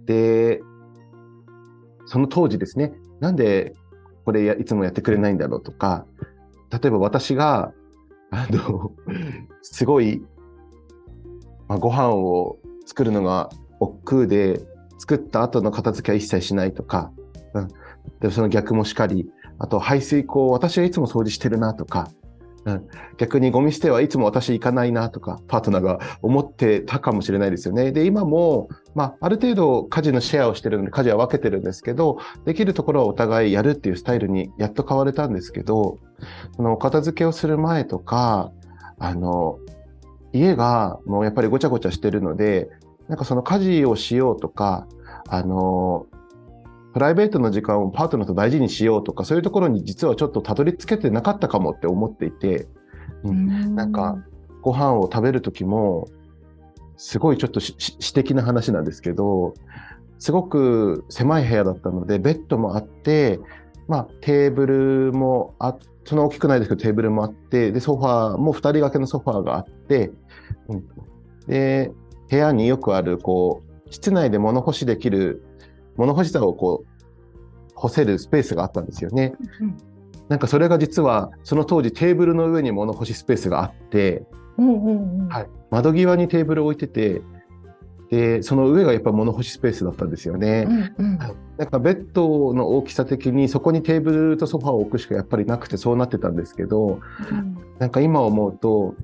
[0.05, 0.61] で
[2.05, 3.73] その当時ですねなんで
[4.25, 6.05] これいつもやってくれないんだろうとか
[6.71, 7.71] 例えば私が
[8.31, 8.91] あの
[9.61, 10.21] すごい
[11.69, 14.59] まあ、ご飯を作るのが億劫で
[14.97, 17.11] 作った後の片付けは一切しないとか、
[17.53, 17.67] うん、
[18.19, 19.29] でその逆もしかり
[19.59, 22.09] あと排水溝私はいつも掃除してるなとか、
[22.65, 27.91] うん、逆にゴミ捨てはいつも私行かないなとかパートナーが思ってたかもしれないですよね。
[27.91, 35.99] で今も、まあ、ある程度家事のシェアをしてるので家事は分けてるんですけどできるところはお互いやるっていうスタイルにやっと変われたんですけど
[36.55, 38.51] その片付けをする前とか
[38.97, 39.59] あの
[40.33, 42.69] 家がもうやっぱりごちゃごちゃしてるので、
[43.07, 44.87] なんかその家事をしようとか、
[45.27, 46.05] あの、
[46.93, 52.67] プライベートの時間をパートナーと大事にしようとか、そういうところに実はちょっとたどり着けてなかったかもって思っていて、
[53.23, 54.23] うん、なんか
[54.61, 56.07] ご飯を食べる時も、
[56.97, 59.53] すごいちょっと私的な話なんですけど、
[60.19, 63.39] すごく狭い部屋だったので、ベッドもあって、
[63.87, 65.79] まあ、テーブルもあっ
[66.09, 70.09] そんな大きくないですけどテーブルもあって、で、ソファーも2人掛けのソファーがあって、
[70.67, 70.87] うん、
[71.45, 71.91] で、
[72.31, 75.43] 部屋によくある、こう、室内で物干しできる、
[75.97, 79.35] 物干し座をこう、干せるスペースがあったんですよね。
[79.61, 79.77] うん、
[80.29, 84.25] なんかそれが実は、その当時テーブルの上に物干しスペースがあって、
[85.29, 87.21] はい、窓際にテーブルを置いてて、
[88.09, 90.65] で、その上がやっぱ物干しスペースだったんですよね。
[90.97, 91.17] うんうん、
[91.57, 96.99] なんかベッドの大きさ的にそこにテーブルとソファーを置くしかやっぱりなくてそうなってたんですけど、
[97.31, 98.95] うん、なんか今思うと、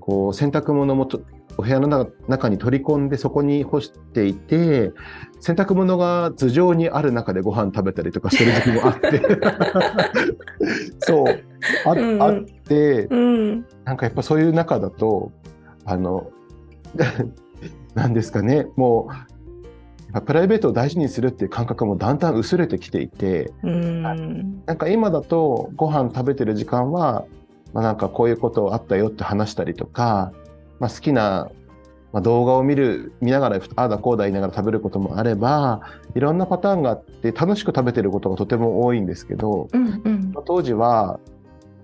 [0.00, 1.22] こう洗濯物もと
[1.56, 4.92] お部屋の中に取り込んでそこに干していて
[5.40, 9.22] 洗濯物が頭上にある中でご飯食べたりとかしてる時期もあって。
[11.00, 11.26] そう。
[11.84, 15.30] あうん、あって、うん、なんかやっぱそういう中だと
[15.84, 16.30] あの
[17.94, 19.08] なんですかね、も
[20.14, 24.02] う、プライベートを大事にするっていう感覚もだんだん薄れてきていて、ん。
[24.66, 27.24] なんか今だとご飯食べてる時間は、
[27.72, 30.32] まあ、なんかこういうことあったよって話したりとか、
[30.80, 31.50] まあ、好きな
[32.12, 35.80] まあ、動画を見る見ながらああだこうだ言いながら食べることもあれば
[36.14, 41.18] いろんなパターンがあって楽しく食べてることがとても多いんですけど、うんうん、当時は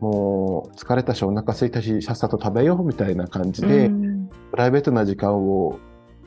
[0.00, 5.78] もう疲れたしお腹空いたしさっさと食べようみたいな感じで、うん、プライベートな時間を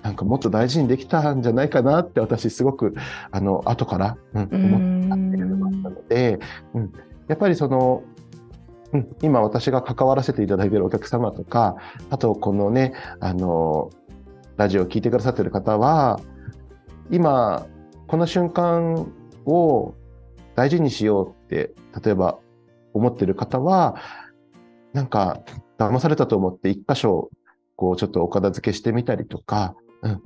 [0.01, 2.95] なんかもっと大事にできたんじゃないかなって私すごく
[3.31, 6.39] あの後から、うん、思ったっていうのがあったので、
[6.73, 6.91] うん、
[7.27, 8.03] やっぱりその
[8.93, 11.77] うん、今私が関わらせていただいているお客様とか、
[12.09, 13.89] あとこのね、あの、
[14.57, 16.19] ラジオを聴いてくださっている方は、
[17.09, 17.65] 今、
[18.07, 19.11] この瞬間
[19.45, 19.93] を
[20.55, 22.39] 大事にしようって、例えば
[22.93, 23.95] 思ってる方は、
[24.93, 25.41] なんか、
[25.77, 27.29] 騙されたと思って一箇所、
[27.77, 30.21] こう、ちょっとお片付けしてみたりとか、うん。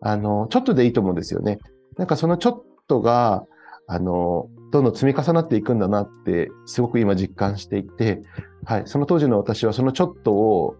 [0.00, 1.58] あの、ちょっとでいいと思うんですよね。
[1.96, 3.44] なんかそのちょっとが、
[3.86, 8.22] あの、どんどん積み重なっていくんだなって、すごく今実感していて、
[8.64, 10.76] はい、その当時の私はそのちょっとを、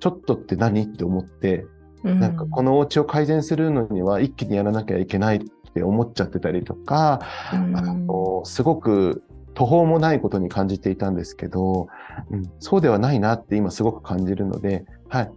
[0.00, 1.66] ちょっとって何って思って、
[2.02, 5.40] なんかこのお家を改善するのには一気にやらなきゃいけないっ
[5.72, 9.22] て思っちゃってたりとか、あのすごく
[9.54, 11.88] 途方もないことに感じていたんですけど、
[12.30, 15.32] うん、そうではないなって今すごく感じるので、はい。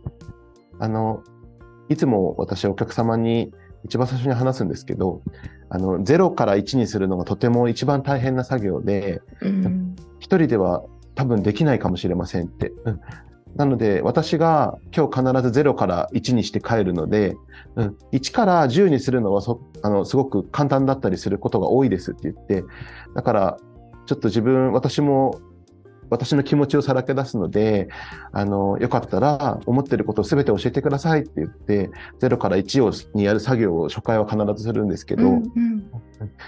[0.79, 1.23] あの、
[1.89, 3.51] いつも私はお客様に
[3.85, 5.21] 一番最初に話すんですけど、
[5.69, 10.83] あの、0から1にするのがとても一番大変な作業で、うん、一人では
[11.15, 12.71] 多分できないかもしれませんって。
[12.85, 12.99] うん、
[13.55, 17.35] なので、私が今日必ず0から1にして帰るので、
[17.75, 22.63] うん、1から10にするのはそあのすごく簡単だったりすることが多いですって言って、
[23.15, 23.57] だから、
[24.05, 25.39] ちょっと自分、私も
[26.09, 27.89] 私の気持ちをさらけ出すので、
[28.31, 31.89] あの、よかったら思ってることを全て教えてくださいって言って、
[32.19, 35.91] 0から1をにやる作業を初回は必ずするんですけど、うんうん、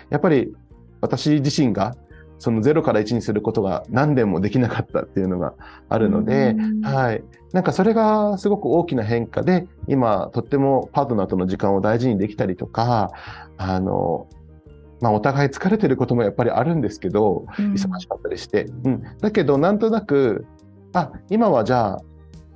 [0.09, 0.53] やっぱり
[1.01, 1.95] 私自身が
[2.39, 5.53] その0から1にすることが何年もできなかったっていうのが
[5.89, 7.23] あるので、はい。
[7.51, 13.11] なんかそれがすごく大きな変化で、今とってもパートナーとの時間を大事にできたりとか、
[13.57, 14.27] あの、
[15.01, 18.65] まあ、お互い疲れてることもやっぱりあるんですけど、忙しかったりして。
[18.83, 19.03] うん。
[19.21, 20.45] だけど、なんとなく、
[20.93, 22.01] あ、今はじゃあ、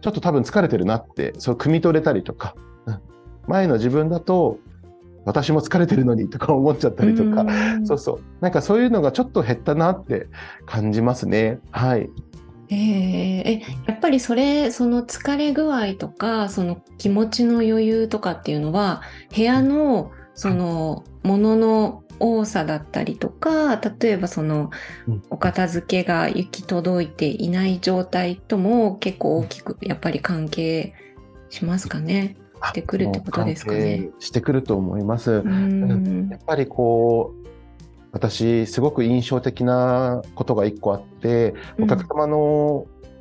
[0.01, 2.99] ちょっと多分疲れてるなって、そう、汲み取れたりとか、うん、
[3.47, 4.59] 前の自分だと、
[5.25, 7.45] 私も疲れてるのにとか思っちゃったりとか、
[7.81, 8.19] うそうそう。
[8.41, 10.27] なんかそういうのがちょっと減ったなって
[10.65, 11.59] 感じますね。
[11.71, 12.09] はい。
[12.69, 19.01] えー、えやっぱりそれその疲れ具合とかその気持ちの余裕とかっていうのは
[19.35, 24.71] 部屋のそのものの多さだったりとか例えばその
[25.29, 30.93] お片付けが行き届いていない状態とも結構大きくやっぱり関係
[31.49, 32.37] しますかね？
[32.63, 34.09] してくるってことですかね？
[34.19, 35.43] してくると思います。
[36.31, 37.47] やっぱりこう
[38.13, 42.37] 私すごく印象的なことが一個あってお客様の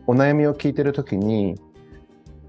[0.07, 1.57] お悩みを聞いてる時に、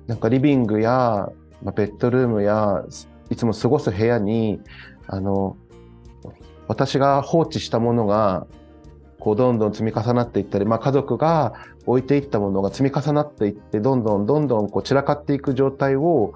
[0.06, 1.32] なんかリビングや、
[1.64, 2.84] まあ、ベッドルームや
[3.30, 4.62] いつも過ごす部屋に
[5.08, 5.58] あの
[6.68, 8.48] 私が放置したものが、
[9.20, 11.54] こう、どんどん積み重なっていったり、まあ、家族が
[11.86, 16.34] 置いていったものが積み重なっていって、どんどんどんどんこう散らかっていく状態を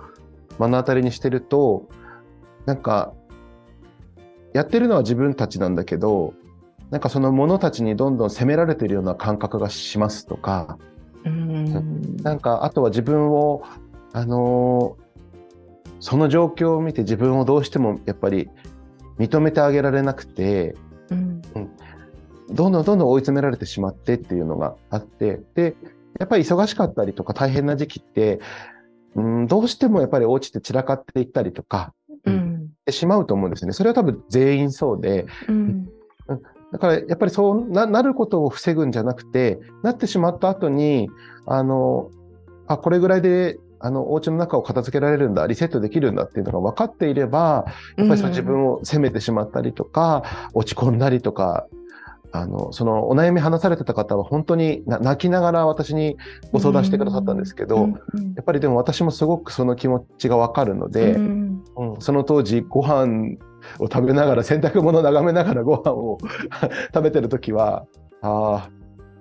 [0.59, 1.87] 目の当たりにしてると、
[2.65, 3.13] なんか、
[4.53, 6.33] やってるのは自分たちなんだけど、
[6.89, 10.77] なんかそのものたちにどんどん責められているような感覚がしますとか、
[11.29, 12.17] ん。
[12.17, 13.63] なんかあとは自分を、
[14.13, 18.49] あのー、その状況を見て自分をどうしてもやっぱり
[19.19, 20.75] 認めてあげられなくて、
[21.09, 21.69] うん、うん、
[22.49, 25.75] どんどんどんどん追い詰められてしまってっていうのがあって、で、
[26.19, 28.39] やっぱり忙しかったりとか大変な時期って、
[29.15, 31.93] うん、どうしてもやっぱり落ちて散らかっていったりとか、
[32.25, 33.73] うん、してしまうと思うんですね。
[33.73, 35.85] それは多分全員そうで、うん、
[36.71, 41.09] だからやっぱりそうななることを防ぐんじゃなくて、なってしまった後に、
[41.45, 42.11] あの、
[42.67, 47.65] あ、これぐらいであの、お家の中を片付けられるんだ、リセットできるんだっていうのが分かっていれば、
[47.97, 51.67] やっぱりその自分を責めてしまったりとか、うん、落ち込んだりとか、
[52.31, 56.17] あの、そのお悩み話されてた方は本当に泣きながら私に
[56.51, 58.01] ご相談してくださったんですけど、うん。
[58.13, 63.37] うん、やっぱりでも私もすごくその気持ちがわかるので、うん、うん、その当時ご飯
[63.79, 66.17] を食べながら洗濯物を眺めながらご飯を
[66.93, 67.85] 食べてる時は、
[68.21, 68.69] ああ、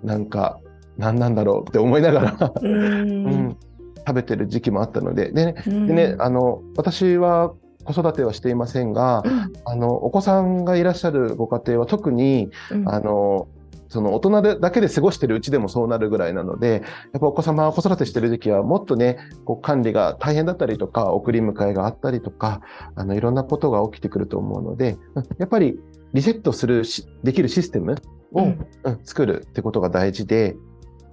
[0.03, 0.59] なんか
[0.99, 3.57] 何なんだろうって思いながらうん
[4.07, 7.55] 食べてる時期もあったので、でね、うん、でねあの私は
[7.85, 13.49] 子育てはしていませんが、うん、あのお子さんがいらっしゃるご家庭は特に、うん、あの
[13.89, 16.83] その大人でだけで過ごしてるうちでもそうなるぐらいなので、
[17.13, 22.63] やっぱお子様子育てしてる時期はもっとね、こう管理が大変だったりとか、送り迎えがあったりとか、
[22.97, 24.97] あのいろんなことが起きてくると思うので、
[25.39, 25.79] やっぱり
[26.15, 27.97] リセットするし、できるシステム
[28.33, 28.67] を、うん、
[29.05, 30.57] 作るってことが大事で、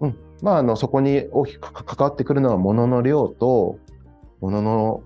[0.02, 3.80] うん、まあ、あのそこに大きく関わってくるのは物の量と、
[4.42, 5.02] 物の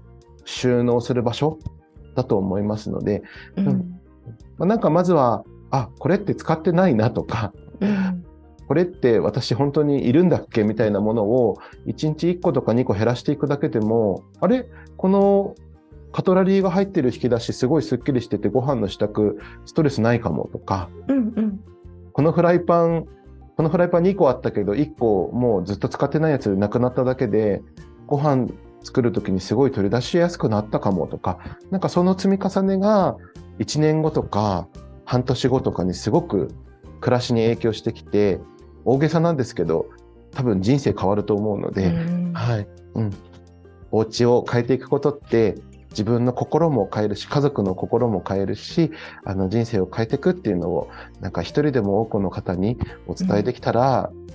[0.46, 1.60] 収納する場所
[2.16, 3.22] だと思いますので、
[3.56, 3.66] うん、
[4.58, 8.26] まあ、なんかまずはあこれって使ってないなとか、うん、
[8.68, 14.66] これって私本当にいるんだっけみたいなものを1日1個とか2個減らしていくだけでもあれ？
[14.98, 15.54] この
[16.12, 19.36] カトラリーが入ってる引き出しすごいすっきりしててご飯の支度
[19.66, 21.60] ストレスないかもとか、うんうん、
[22.12, 23.06] このフライパン
[23.58, 27.64] このフライパン2個あったけど1個もうずっと使ってないやつなくなっただけで
[28.06, 28.48] ご飯
[28.84, 31.40] 作る時にすごい取り出しやすくなったかもとか
[31.72, 33.18] なんかその積み重ねが
[33.58, 34.68] 1年後とか
[35.06, 36.54] 半年後とかにすごく
[37.02, 38.40] 暮らしに影響してきて
[38.86, 39.90] 大げさなんですけど
[40.32, 41.88] 多分人生変わると思うので、
[42.34, 42.68] はい。
[42.94, 43.14] うん、
[43.90, 45.56] お家を変えていくことって
[45.98, 48.92] 自分の心も変えるし家族の心も変えるし
[49.26, 50.92] あの人生を変えていくっていうのを
[51.22, 52.78] なんか一人でも多くの方に
[53.08, 54.28] お伝えできたら、うん、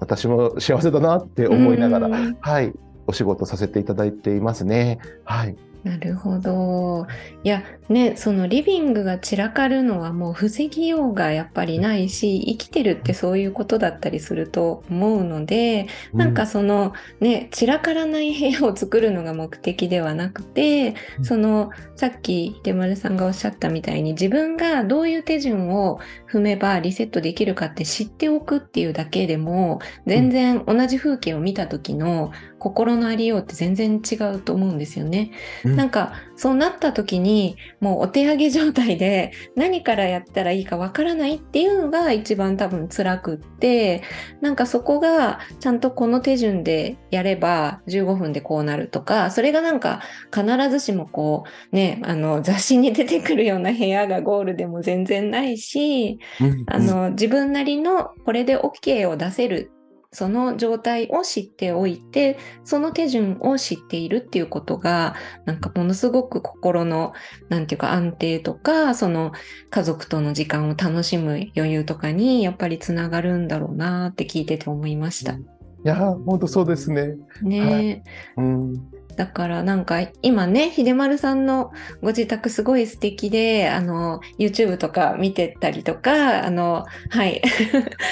[0.00, 2.08] 私も幸せだなって思いながら、
[2.40, 2.72] はい
[3.06, 4.98] お仕事させていただいていますね。
[5.24, 7.06] はいなるほど。
[7.42, 26.00] いや、ね、そのリビングが散らかるのはもう防ぎようがやっぱりないし、生きてるってそういうことだったりすると思うので、うん、なんかそのね、散らからない部屋を作るのが目的ではなくて、そのさっき秀丸さんがおっしゃったみたいに自分がどういう手順を
[26.32, 32.32] 踏めばリセットできるかって知っておくっていうだけでも、全然同じ風景を見た時の
[32.64, 35.32] 心のありようって全然違うと思うんですよね。
[35.66, 44.02] うん、なんかそうなった時にもうお手上げ状態で何からやったらいいかわからないっていうのが一番多分辛くって
[44.40, 50.00] なんかそこがちゃんとこの手順でやれば15分でこうなるとかそれがなんか
[50.34, 59.70] 必ずしもこうねあの雑誌に出てくるような部屋がゴールでも全然ないし、うん、あの自分なりのこれで OK を出せる
[60.14, 67.12] その状態を知っておいて、その手順を知っているっていうことが、なんかものすごく心の、
[67.48, 69.32] なんていうか安定とか、その
[69.70, 75.32] 家族との時間を楽しむ余裕とかにやっぱりつながるんだろうなって聞いてて思いました。
[75.32, 75.38] い
[75.82, 77.16] や、本当そうですね。
[77.42, 78.02] ね、はい、
[78.36, 78.72] うん、
[79.16, 87.42] だからなんか今ね、秀丸さんのご自宅すごい素敵で、あの、YouTube とか見てたりとか、あの、はい。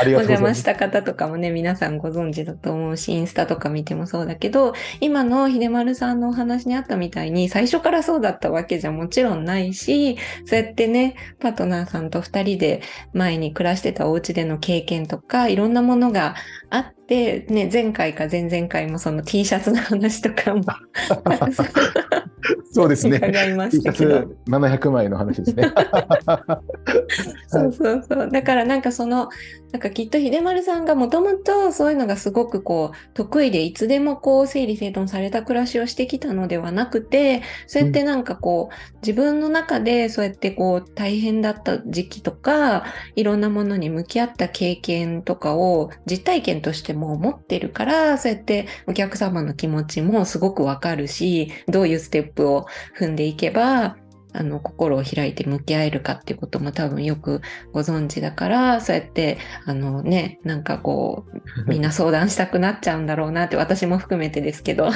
[0.07, 12.83] お邪魔した方とかもね、皆さんご存知だと思うし、インスタとか見てもそうだけど、今の秀丸さんのお話にあったみたいに、最初からそうだったわけじゃもちろんないし、そうやってね、パートナーさんと二人で
[13.13, 16.35] 前に暮らしてたお家での経験とか、いろんなものが
[16.71, 20.63] あって、ね、前回か前々回もその T シャツの話とかも
[22.73, 23.19] そうですね。
[23.19, 24.21] 伺いましたけど。
[24.49, 25.73] 700枚の話ですね。
[27.47, 28.31] そうそうそう。
[28.31, 29.29] だからなんかその、
[29.73, 42.85] なんかきっと秀丸さんがもともとそういうのがすごくこう得意でいつでもこう整理整頓された暮らしをしてきたのではなくて、そうやってなんかこう、自分の中でそうやってこう大変だった時期とか、
[43.17, 52.67] いろんなものに向き合った経験とかを実体験としても持ってるから、そうやってお客様の気持ちもすごくわかるし、どういうステップを
[52.99, 53.97] 踏んでいけば、
[54.33, 57.41] あの心を開いて向き合えるかっていうことも多分よく
[57.73, 64.93] ご存知だからそうやってあのねなんかこう みんな相談したくなっちゃうんだろうなって私も含めてですけどっ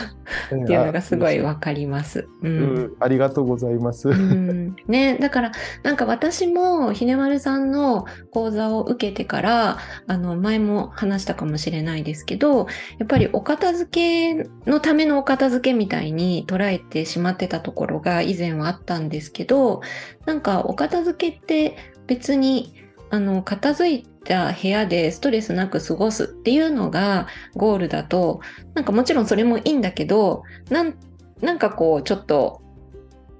[0.49, 2.29] ていうのがすごい分かります。
[2.43, 4.09] うん、ありがとうございます。
[4.09, 12.67] うん、ねだからなんか私もひねまるさんの講座を受けてからあの前も話したかもしれないですけど
[12.99, 19.83] やっぱりお片付けのためのお片付けみたいに捉えてしまってたところが以前はあったんですですけど
[20.25, 22.75] なんかお片付けって別に
[23.11, 28.41] あの片付いた部屋でストレスなく過ごすっていうのがゴールだと
[28.75, 30.95] なんかもちろんそれもいいんだけどなん
[31.41, 32.63] なんかこうちょっと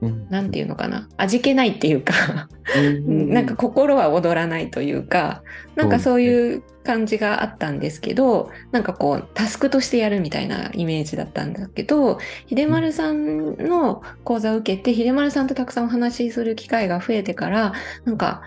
[0.01, 1.09] 何て言うのかな？
[1.17, 2.49] 味気ないっていうか。
[3.07, 5.43] なんか心は躍らないというか
[5.77, 12.19] なんかそういう感じがあったんですけどなんかこうタスクとしてやるみたいなイメージだったんだけど
[12.49, 17.73] 秀丸さんの講座を受けて秀丸さんとたくさんお話しする機会が増えてから
[18.05, 18.43] なんか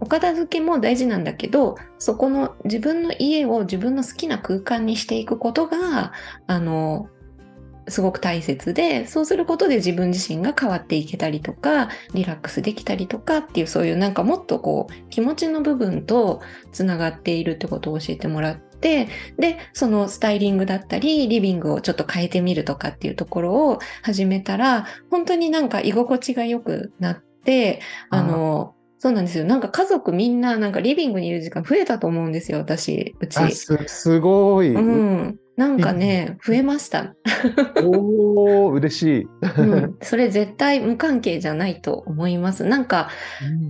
[0.00, 6.12] お片付けも大事なんだけどそこの自分の家を自分の好きな空間にしていくことが
[6.46, 7.08] あの
[7.90, 16.40] すごく大切でそうすることで自分自身が変わっていけたりとかリラックスできたりとかっていうそういうなんかもっとこう気持ちの部分と
[16.72, 29.44] つながっているってことを教えてもらってでそのスタイリングだったりリビングをちょっと変えてみるとかっていうところを始めたら本当になんか居心地が良くなってあのそうなんですよ。
[29.44, 33.50] なんか家族みんななんかリビングにいる時間増えたと思うんですよ、私、うち。
[33.52, 34.74] すすごい。
[34.74, 35.38] うん。
[35.60, 37.14] なんかね、増えました。
[37.84, 39.98] おお、嬉しい、うん。
[40.00, 42.64] それ絶対無関係じゃないと思います。
[42.64, 43.10] なんか、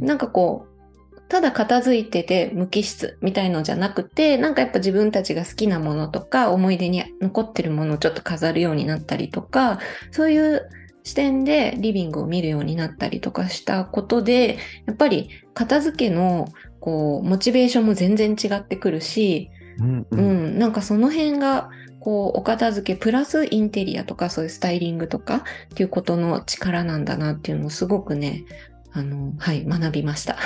[0.01, 9.81] うん、なんかこう、ただ片付いてて無機質みたいのじゃなくて、なんかやっぱ自分たちが好きなものとか、思い出に残ってるものをちょっと飾るようになったりとか、
[10.13, 10.71] そういう
[11.03, 16.47] 視点でリビングを見るようになったりとかしたことで、やっぱり片付けの
[16.79, 19.51] こうモチベーションも全然違ってくるし、
[19.81, 21.71] うん、うん、なんかその辺が
[22.01, 25.43] こうお片付けプラスインテリアとかそういうスタイリングとかっ
[25.75, 28.45] ていうことの力なんだなっていうのをすごくね
[28.93, 30.37] あのはい学びました。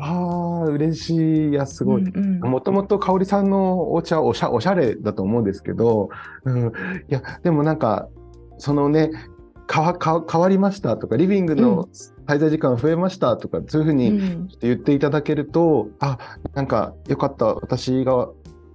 [0.00, 1.48] ああ嬉しい。
[1.50, 2.02] いやすごい。
[2.02, 6.08] もともと香織さんのお茶おしゃおしゃれだと思うんですけど、
[6.44, 6.70] うん、い
[7.08, 8.08] やでもなんか
[8.56, 9.10] そのね
[9.70, 11.88] 変わ変わりましたとかリビングの
[12.26, 16.18] 滞在時間増えましたとか、うん、そういうふうに言っていただけると、うん、あ
[16.54, 17.46] なんかよかった。
[17.46, 18.28] 私が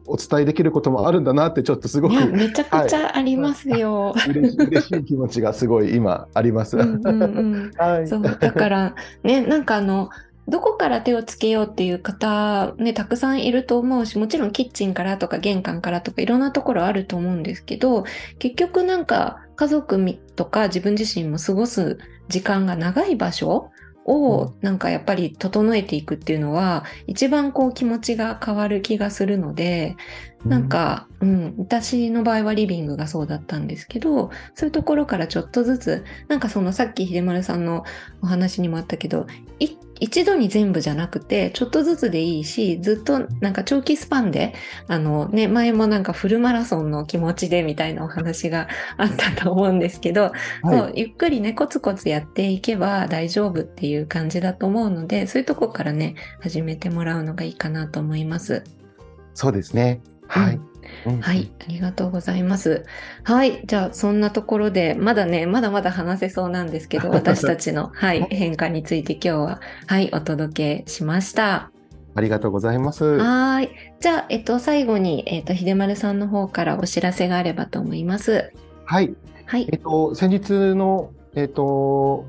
[0.07, 6.77] お伝えできることもあるんだなってちょっとすごくめちゃくちゃありますよ、 はい、嬉し嬉しい気持ちがすごい今あります。
[6.77, 10.09] うんうんうんはい、そうだからねなんかあの
[10.47, 18.05] どこから手をつけようっていう方ねたくさんいると思うしもちろんキッチンからとか玄関からとかいろんなところあると思うんですけど
[18.39, 19.99] 結局なんか家族
[20.35, 21.97] とか自分自身も過ごす
[22.29, 23.71] 時間が長い場所
[24.07, 29.97] をなんかやっぱり整えていくっていうのは一番こう気持ちが変わる気がするので
[30.45, 37.83] なんか、うん、私の場合はリビングがそうだったんですけどそういうところからちょっとずつなんかそのさっき秀丸さんの
[38.21, 39.27] お話にもあったけど
[39.59, 44.53] 一度に全部じゃなくてちょっとずつでいいしずっとなんか長期スパンで
[44.87, 48.67] あのね前もなんかフルマラソンの気持ちでみたいなお話が
[48.97, 50.31] あったと思うんですけど、はい、
[50.63, 58.63] そうゆっくりねコツコツやっていけば大丈夫っていう感じだと思うのでそういうとこからね始めてもらうのがいいかなと思います。
[59.33, 60.01] そうですね。
[60.27, 60.76] はい、うん、
[61.21, 62.85] はい、ありがとうございます。
[63.23, 71.71] はい、じゃあそんなところでまだねまだまだ話せそうなんですけど 私たちのはい変化について今日ははいお届けしました。
[72.15, 73.19] ありがとうございます。
[73.19, 73.69] はい。
[73.99, 78.51] じゃあ、えっと、最後に、えっと、秀丸さんの方からお知らせがあればと思います。
[78.85, 79.13] はい。
[79.45, 79.67] はい。
[79.71, 82.25] えっと、先日の、えっと、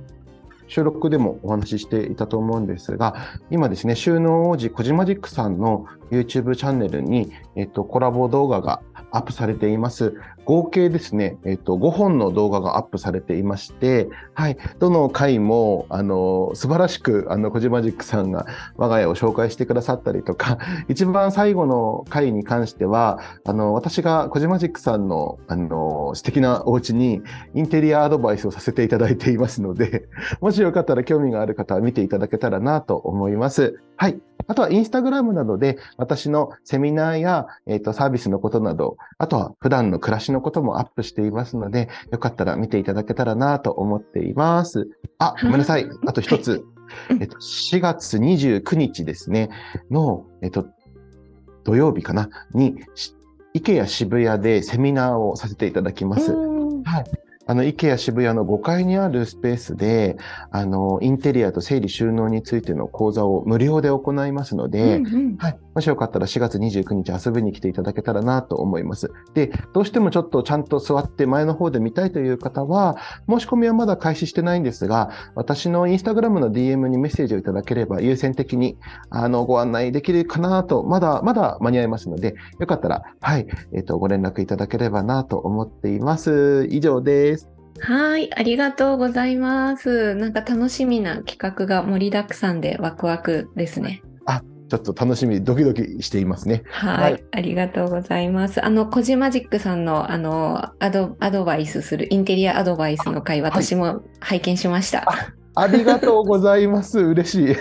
[0.69, 3.17] 収録でもお話ししていたと思うんですが、
[3.51, 10.15] 今ですね、収納王子コジマジックさんの YouTube チャンネルに、えっと、コラボ動画がアップされています。
[10.49, 18.47] 合計ですね、えっと、5本の動画がアップされていまして、はい、どの回も、あの、素晴らしく、あの、コジマジックさんが
[18.79, 20.57] 我が家を紹介してくださったりとか、
[20.89, 27.21] 一番最後の回に関しては、あの、私がコジマジックさんの、あの、素敵なお家に
[27.53, 30.09] インテリアアドバイスをさせていただいていますので、
[30.41, 33.83] もしよかったら興味がある方は見ていただけたらなと思います。
[33.97, 34.19] はい。
[34.47, 44.89] あとはインスタグラムなどで私のセミナーや、えーと、サービスのことなど、あとは普段の暮らしのこともアップしていますので、よかったら見ていただけたらなと思っています。
[45.19, 45.87] あ、ごめんなさい。
[46.07, 46.65] あと一つ。
[47.21, 49.51] えっと、4月29日ですね、
[49.91, 50.67] の、えっと、
[51.65, 52.77] 土曜日かな、に、
[53.55, 56.33] IKEA 渋谷でセミナーをさせていただきます。
[56.33, 57.28] はい。
[57.49, 60.19] あの、IKEA 渋谷の5階にあるスペースで、
[60.51, 65.59] あの、インテリアと整理収納についての講座を無料で行いますので、うんうん、はい。
[65.75, 69.11] もしよかったら4月29日遊びに来ていただけたらなと思います。
[69.33, 72.99] で、どうしてもちょっとちゃんと座って前の方で見たいという方は、
[73.31, 78.77] 申し込みはまだ開始してないんですが、私のインスタグラムの DM にメッセージをいただければ優先的に、
[79.09, 86.67] あの、ご案内できるかなと、まだ、まだ間に合いますので、よかったら、はい、えっ、ー、と、ご連絡いただければなと思っています。
[86.71, 87.38] 以上です。
[87.81, 90.15] はい、ありがとうございます。
[90.15, 94.03] なんか楽しみな企画が盛りだくさんでワクワクですね。
[94.27, 96.63] あ、ちょっと楽しみ、ドキドキしていますね。
[96.67, 98.65] はい、はい、ありがとうございます。
[98.65, 105.35] あの、コジマジックさんの、あの、アド、アドバイスする、インテリアアドバイスの回、私も拝見しました。
[105.61, 107.01] ありがとうございます。
[107.01, 107.57] 嬉しい。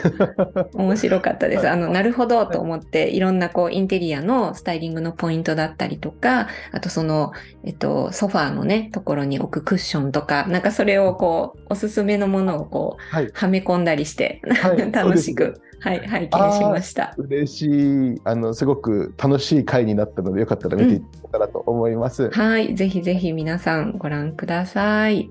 [0.73, 1.67] 面白かったです。
[1.67, 7.31] あの、なるほどと思って、いろんなこう、インテリアのスタイリングのポイントだったりとか、あとその、
[7.63, 15.61] えっと、ソファーのね、ところに置くクッションとか、なんかそれをこう、おすすめのものをこう、はい、はめ込んだりして、はい、 楽しく。
[15.79, 17.13] はい、拝見しました。
[17.17, 18.21] 嬉しい。
[18.23, 25.29] あの、すごく楽しい回になったので、よかったら見ていただけたらと思います、うん、はい、ぜひぜひ皆さんご覧ください。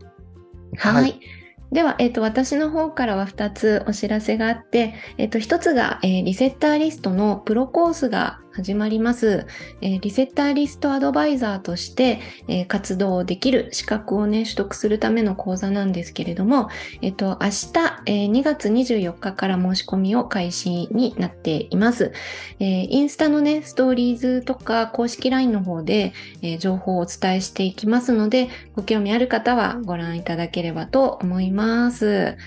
[0.77, 1.21] はい、はい
[1.77, 9.47] では、えっ、と、私の方からは2つお知らせがあって、えっ、と、1つが、えー、リセッターリストのプロコースが始まります。
[9.83, 16.71] えー、リセッターリストアドバイザーとして、えー、活動できる資格をね、取得するための講座なんですけれども、
[17.03, 17.73] えっ、と、明日、
[18.07, 22.13] えー、2月24日から申し込みを開始になっています。
[22.59, 32.39] えインスタのね、ストーリーズとか公式 LINE の方で、え情報をお伝えしていきますので、ご興味ある方はご覧いただければと思います。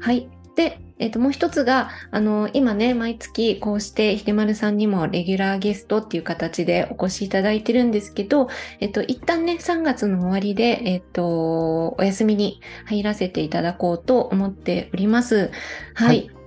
[0.00, 0.30] はい。
[0.56, 8.48] で、えっ、ー、と、もう一つが、あの、今ね、毎月こうしてひでまるさんにもレギュラーゲストっていう形でお越しいただいてるんですけど、
[8.80, 15.50] えっ、ー、と、一旦ね、3月の終わりで、えっ、ー、と、お休みに入らせていただこうと思っております。
[15.94, 16.37] はい、はい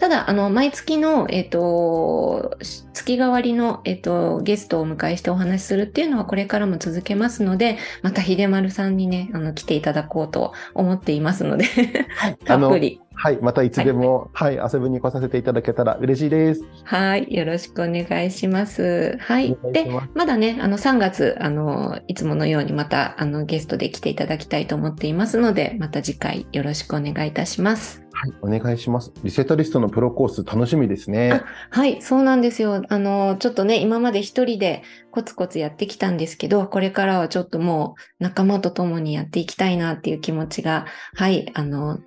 [0.00, 2.56] ただ、あの、毎月の、えっ、ー、と、
[2.94, 11.66] 月替わりの、えっ、ー、と、ゲストをお迎えしてお話しするっていうのはこれからも続けますので、また秀丸さんにね、あの、来ていただこうと思っていますので
[12.46, 13.00] たっぷり。
[13.12, 16.64] はい、またいつでも、はい、はい、遊びに来させていただけたら嬉しいです。
[16.84, 19.18] はい、よろしくお願いします。
[19.20, 19.54] はい。
[19.74, 28.09] で、まだね、あの、3月、あの、いつものようにまた、あの、ゲストで来ていただきたいと思っていますので、また次回よろしくお願いいたします。
[28.22, 29.12] はい、お願いします。
[29.24, 31.40] リセットリストのプロコース楽しみですね。
[31.70, 32.82] はい、そうなんですよ。
[32.90, 42.00] あの、ちょっとね、今まで一人でコツコツやってきたんですけど、これからはちょっともう仲間と共にやっていきたいなっていう気持ちが、はい、あの、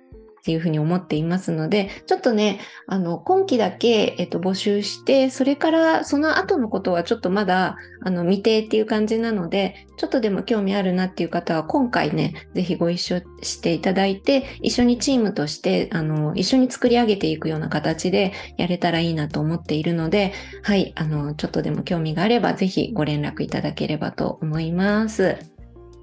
[0.44, 25.38] っていうふうに思っていますので、ちょっとね、あの、今期だけ、えっと、募集して、それからその後のことはちょっとまだ、あの、未定っていう感じなので、ちょっとでも興味あるなっていう方は、今回ね、ぜひご一緒していただいて、一緒にチームとして、あの、一緒に作り上げていくような形でやれたらいいなと思っているので、はい、あの、ちょっとでも興味があれば、ぜひご連絡いただければと思います。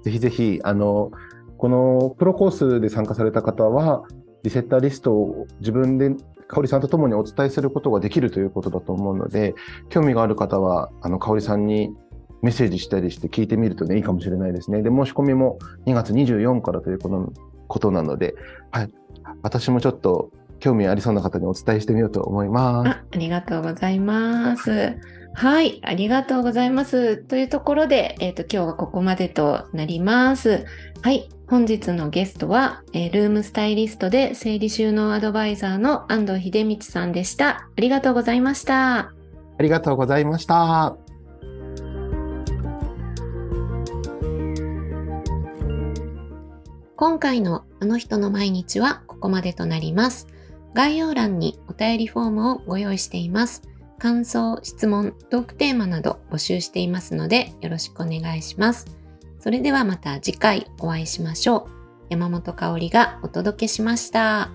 [0.02, 1.12] ぜひぜひ、あの、
[1.58, 4.02] このプロコースで参加された方は、
[4.42, 6.10] リセッターリストを自分で
[6.52, 9.54] 香織さんと共にお伝えすることができるということだと思うので、
[9.88, 11.94] 興味がある方は、あの、香織さんに
[12.42, 14.82] メッセージしたりして聞いてみるとね、いいかもしれないですね。
[14.82, 18.34] で、申し込みも2月24からということなので、
[18.70, 18.90] はい。
[19.42, 22.88] 私もちょっと興味ありそうな方にお伝えしてみようと思います。
[22.88, 24.96] ありがとうございます。
[25.34, 27.16] はい、ありがとうございます。
[27.16, 30.64] というところで、えっ、ー、と、今日はここまでとなります。
[31.02, 37.48] はい、本日のゲストは、えー、ルームスタイリストで整理収納アドバイザーの安藤秀道さんでした。
[37.48, 38.98] ありがとうございました。
[38.98, 39.12] あ
[39.60, 40.96] りがとうございました。
[46.96, 50.28] 今回のあの人の毎日はここまでとなります。
[50.74, 53.71] 概要欄にお便りフォームをご用意しています。
[54.02, 58.86] 感想、質問、トークテーマなど募集していますのでよろしくお願いします。
[59.38, 61.70] それではまた次回お会いしましょう。
[62.10, 64.50] 山本香里がお届けしました。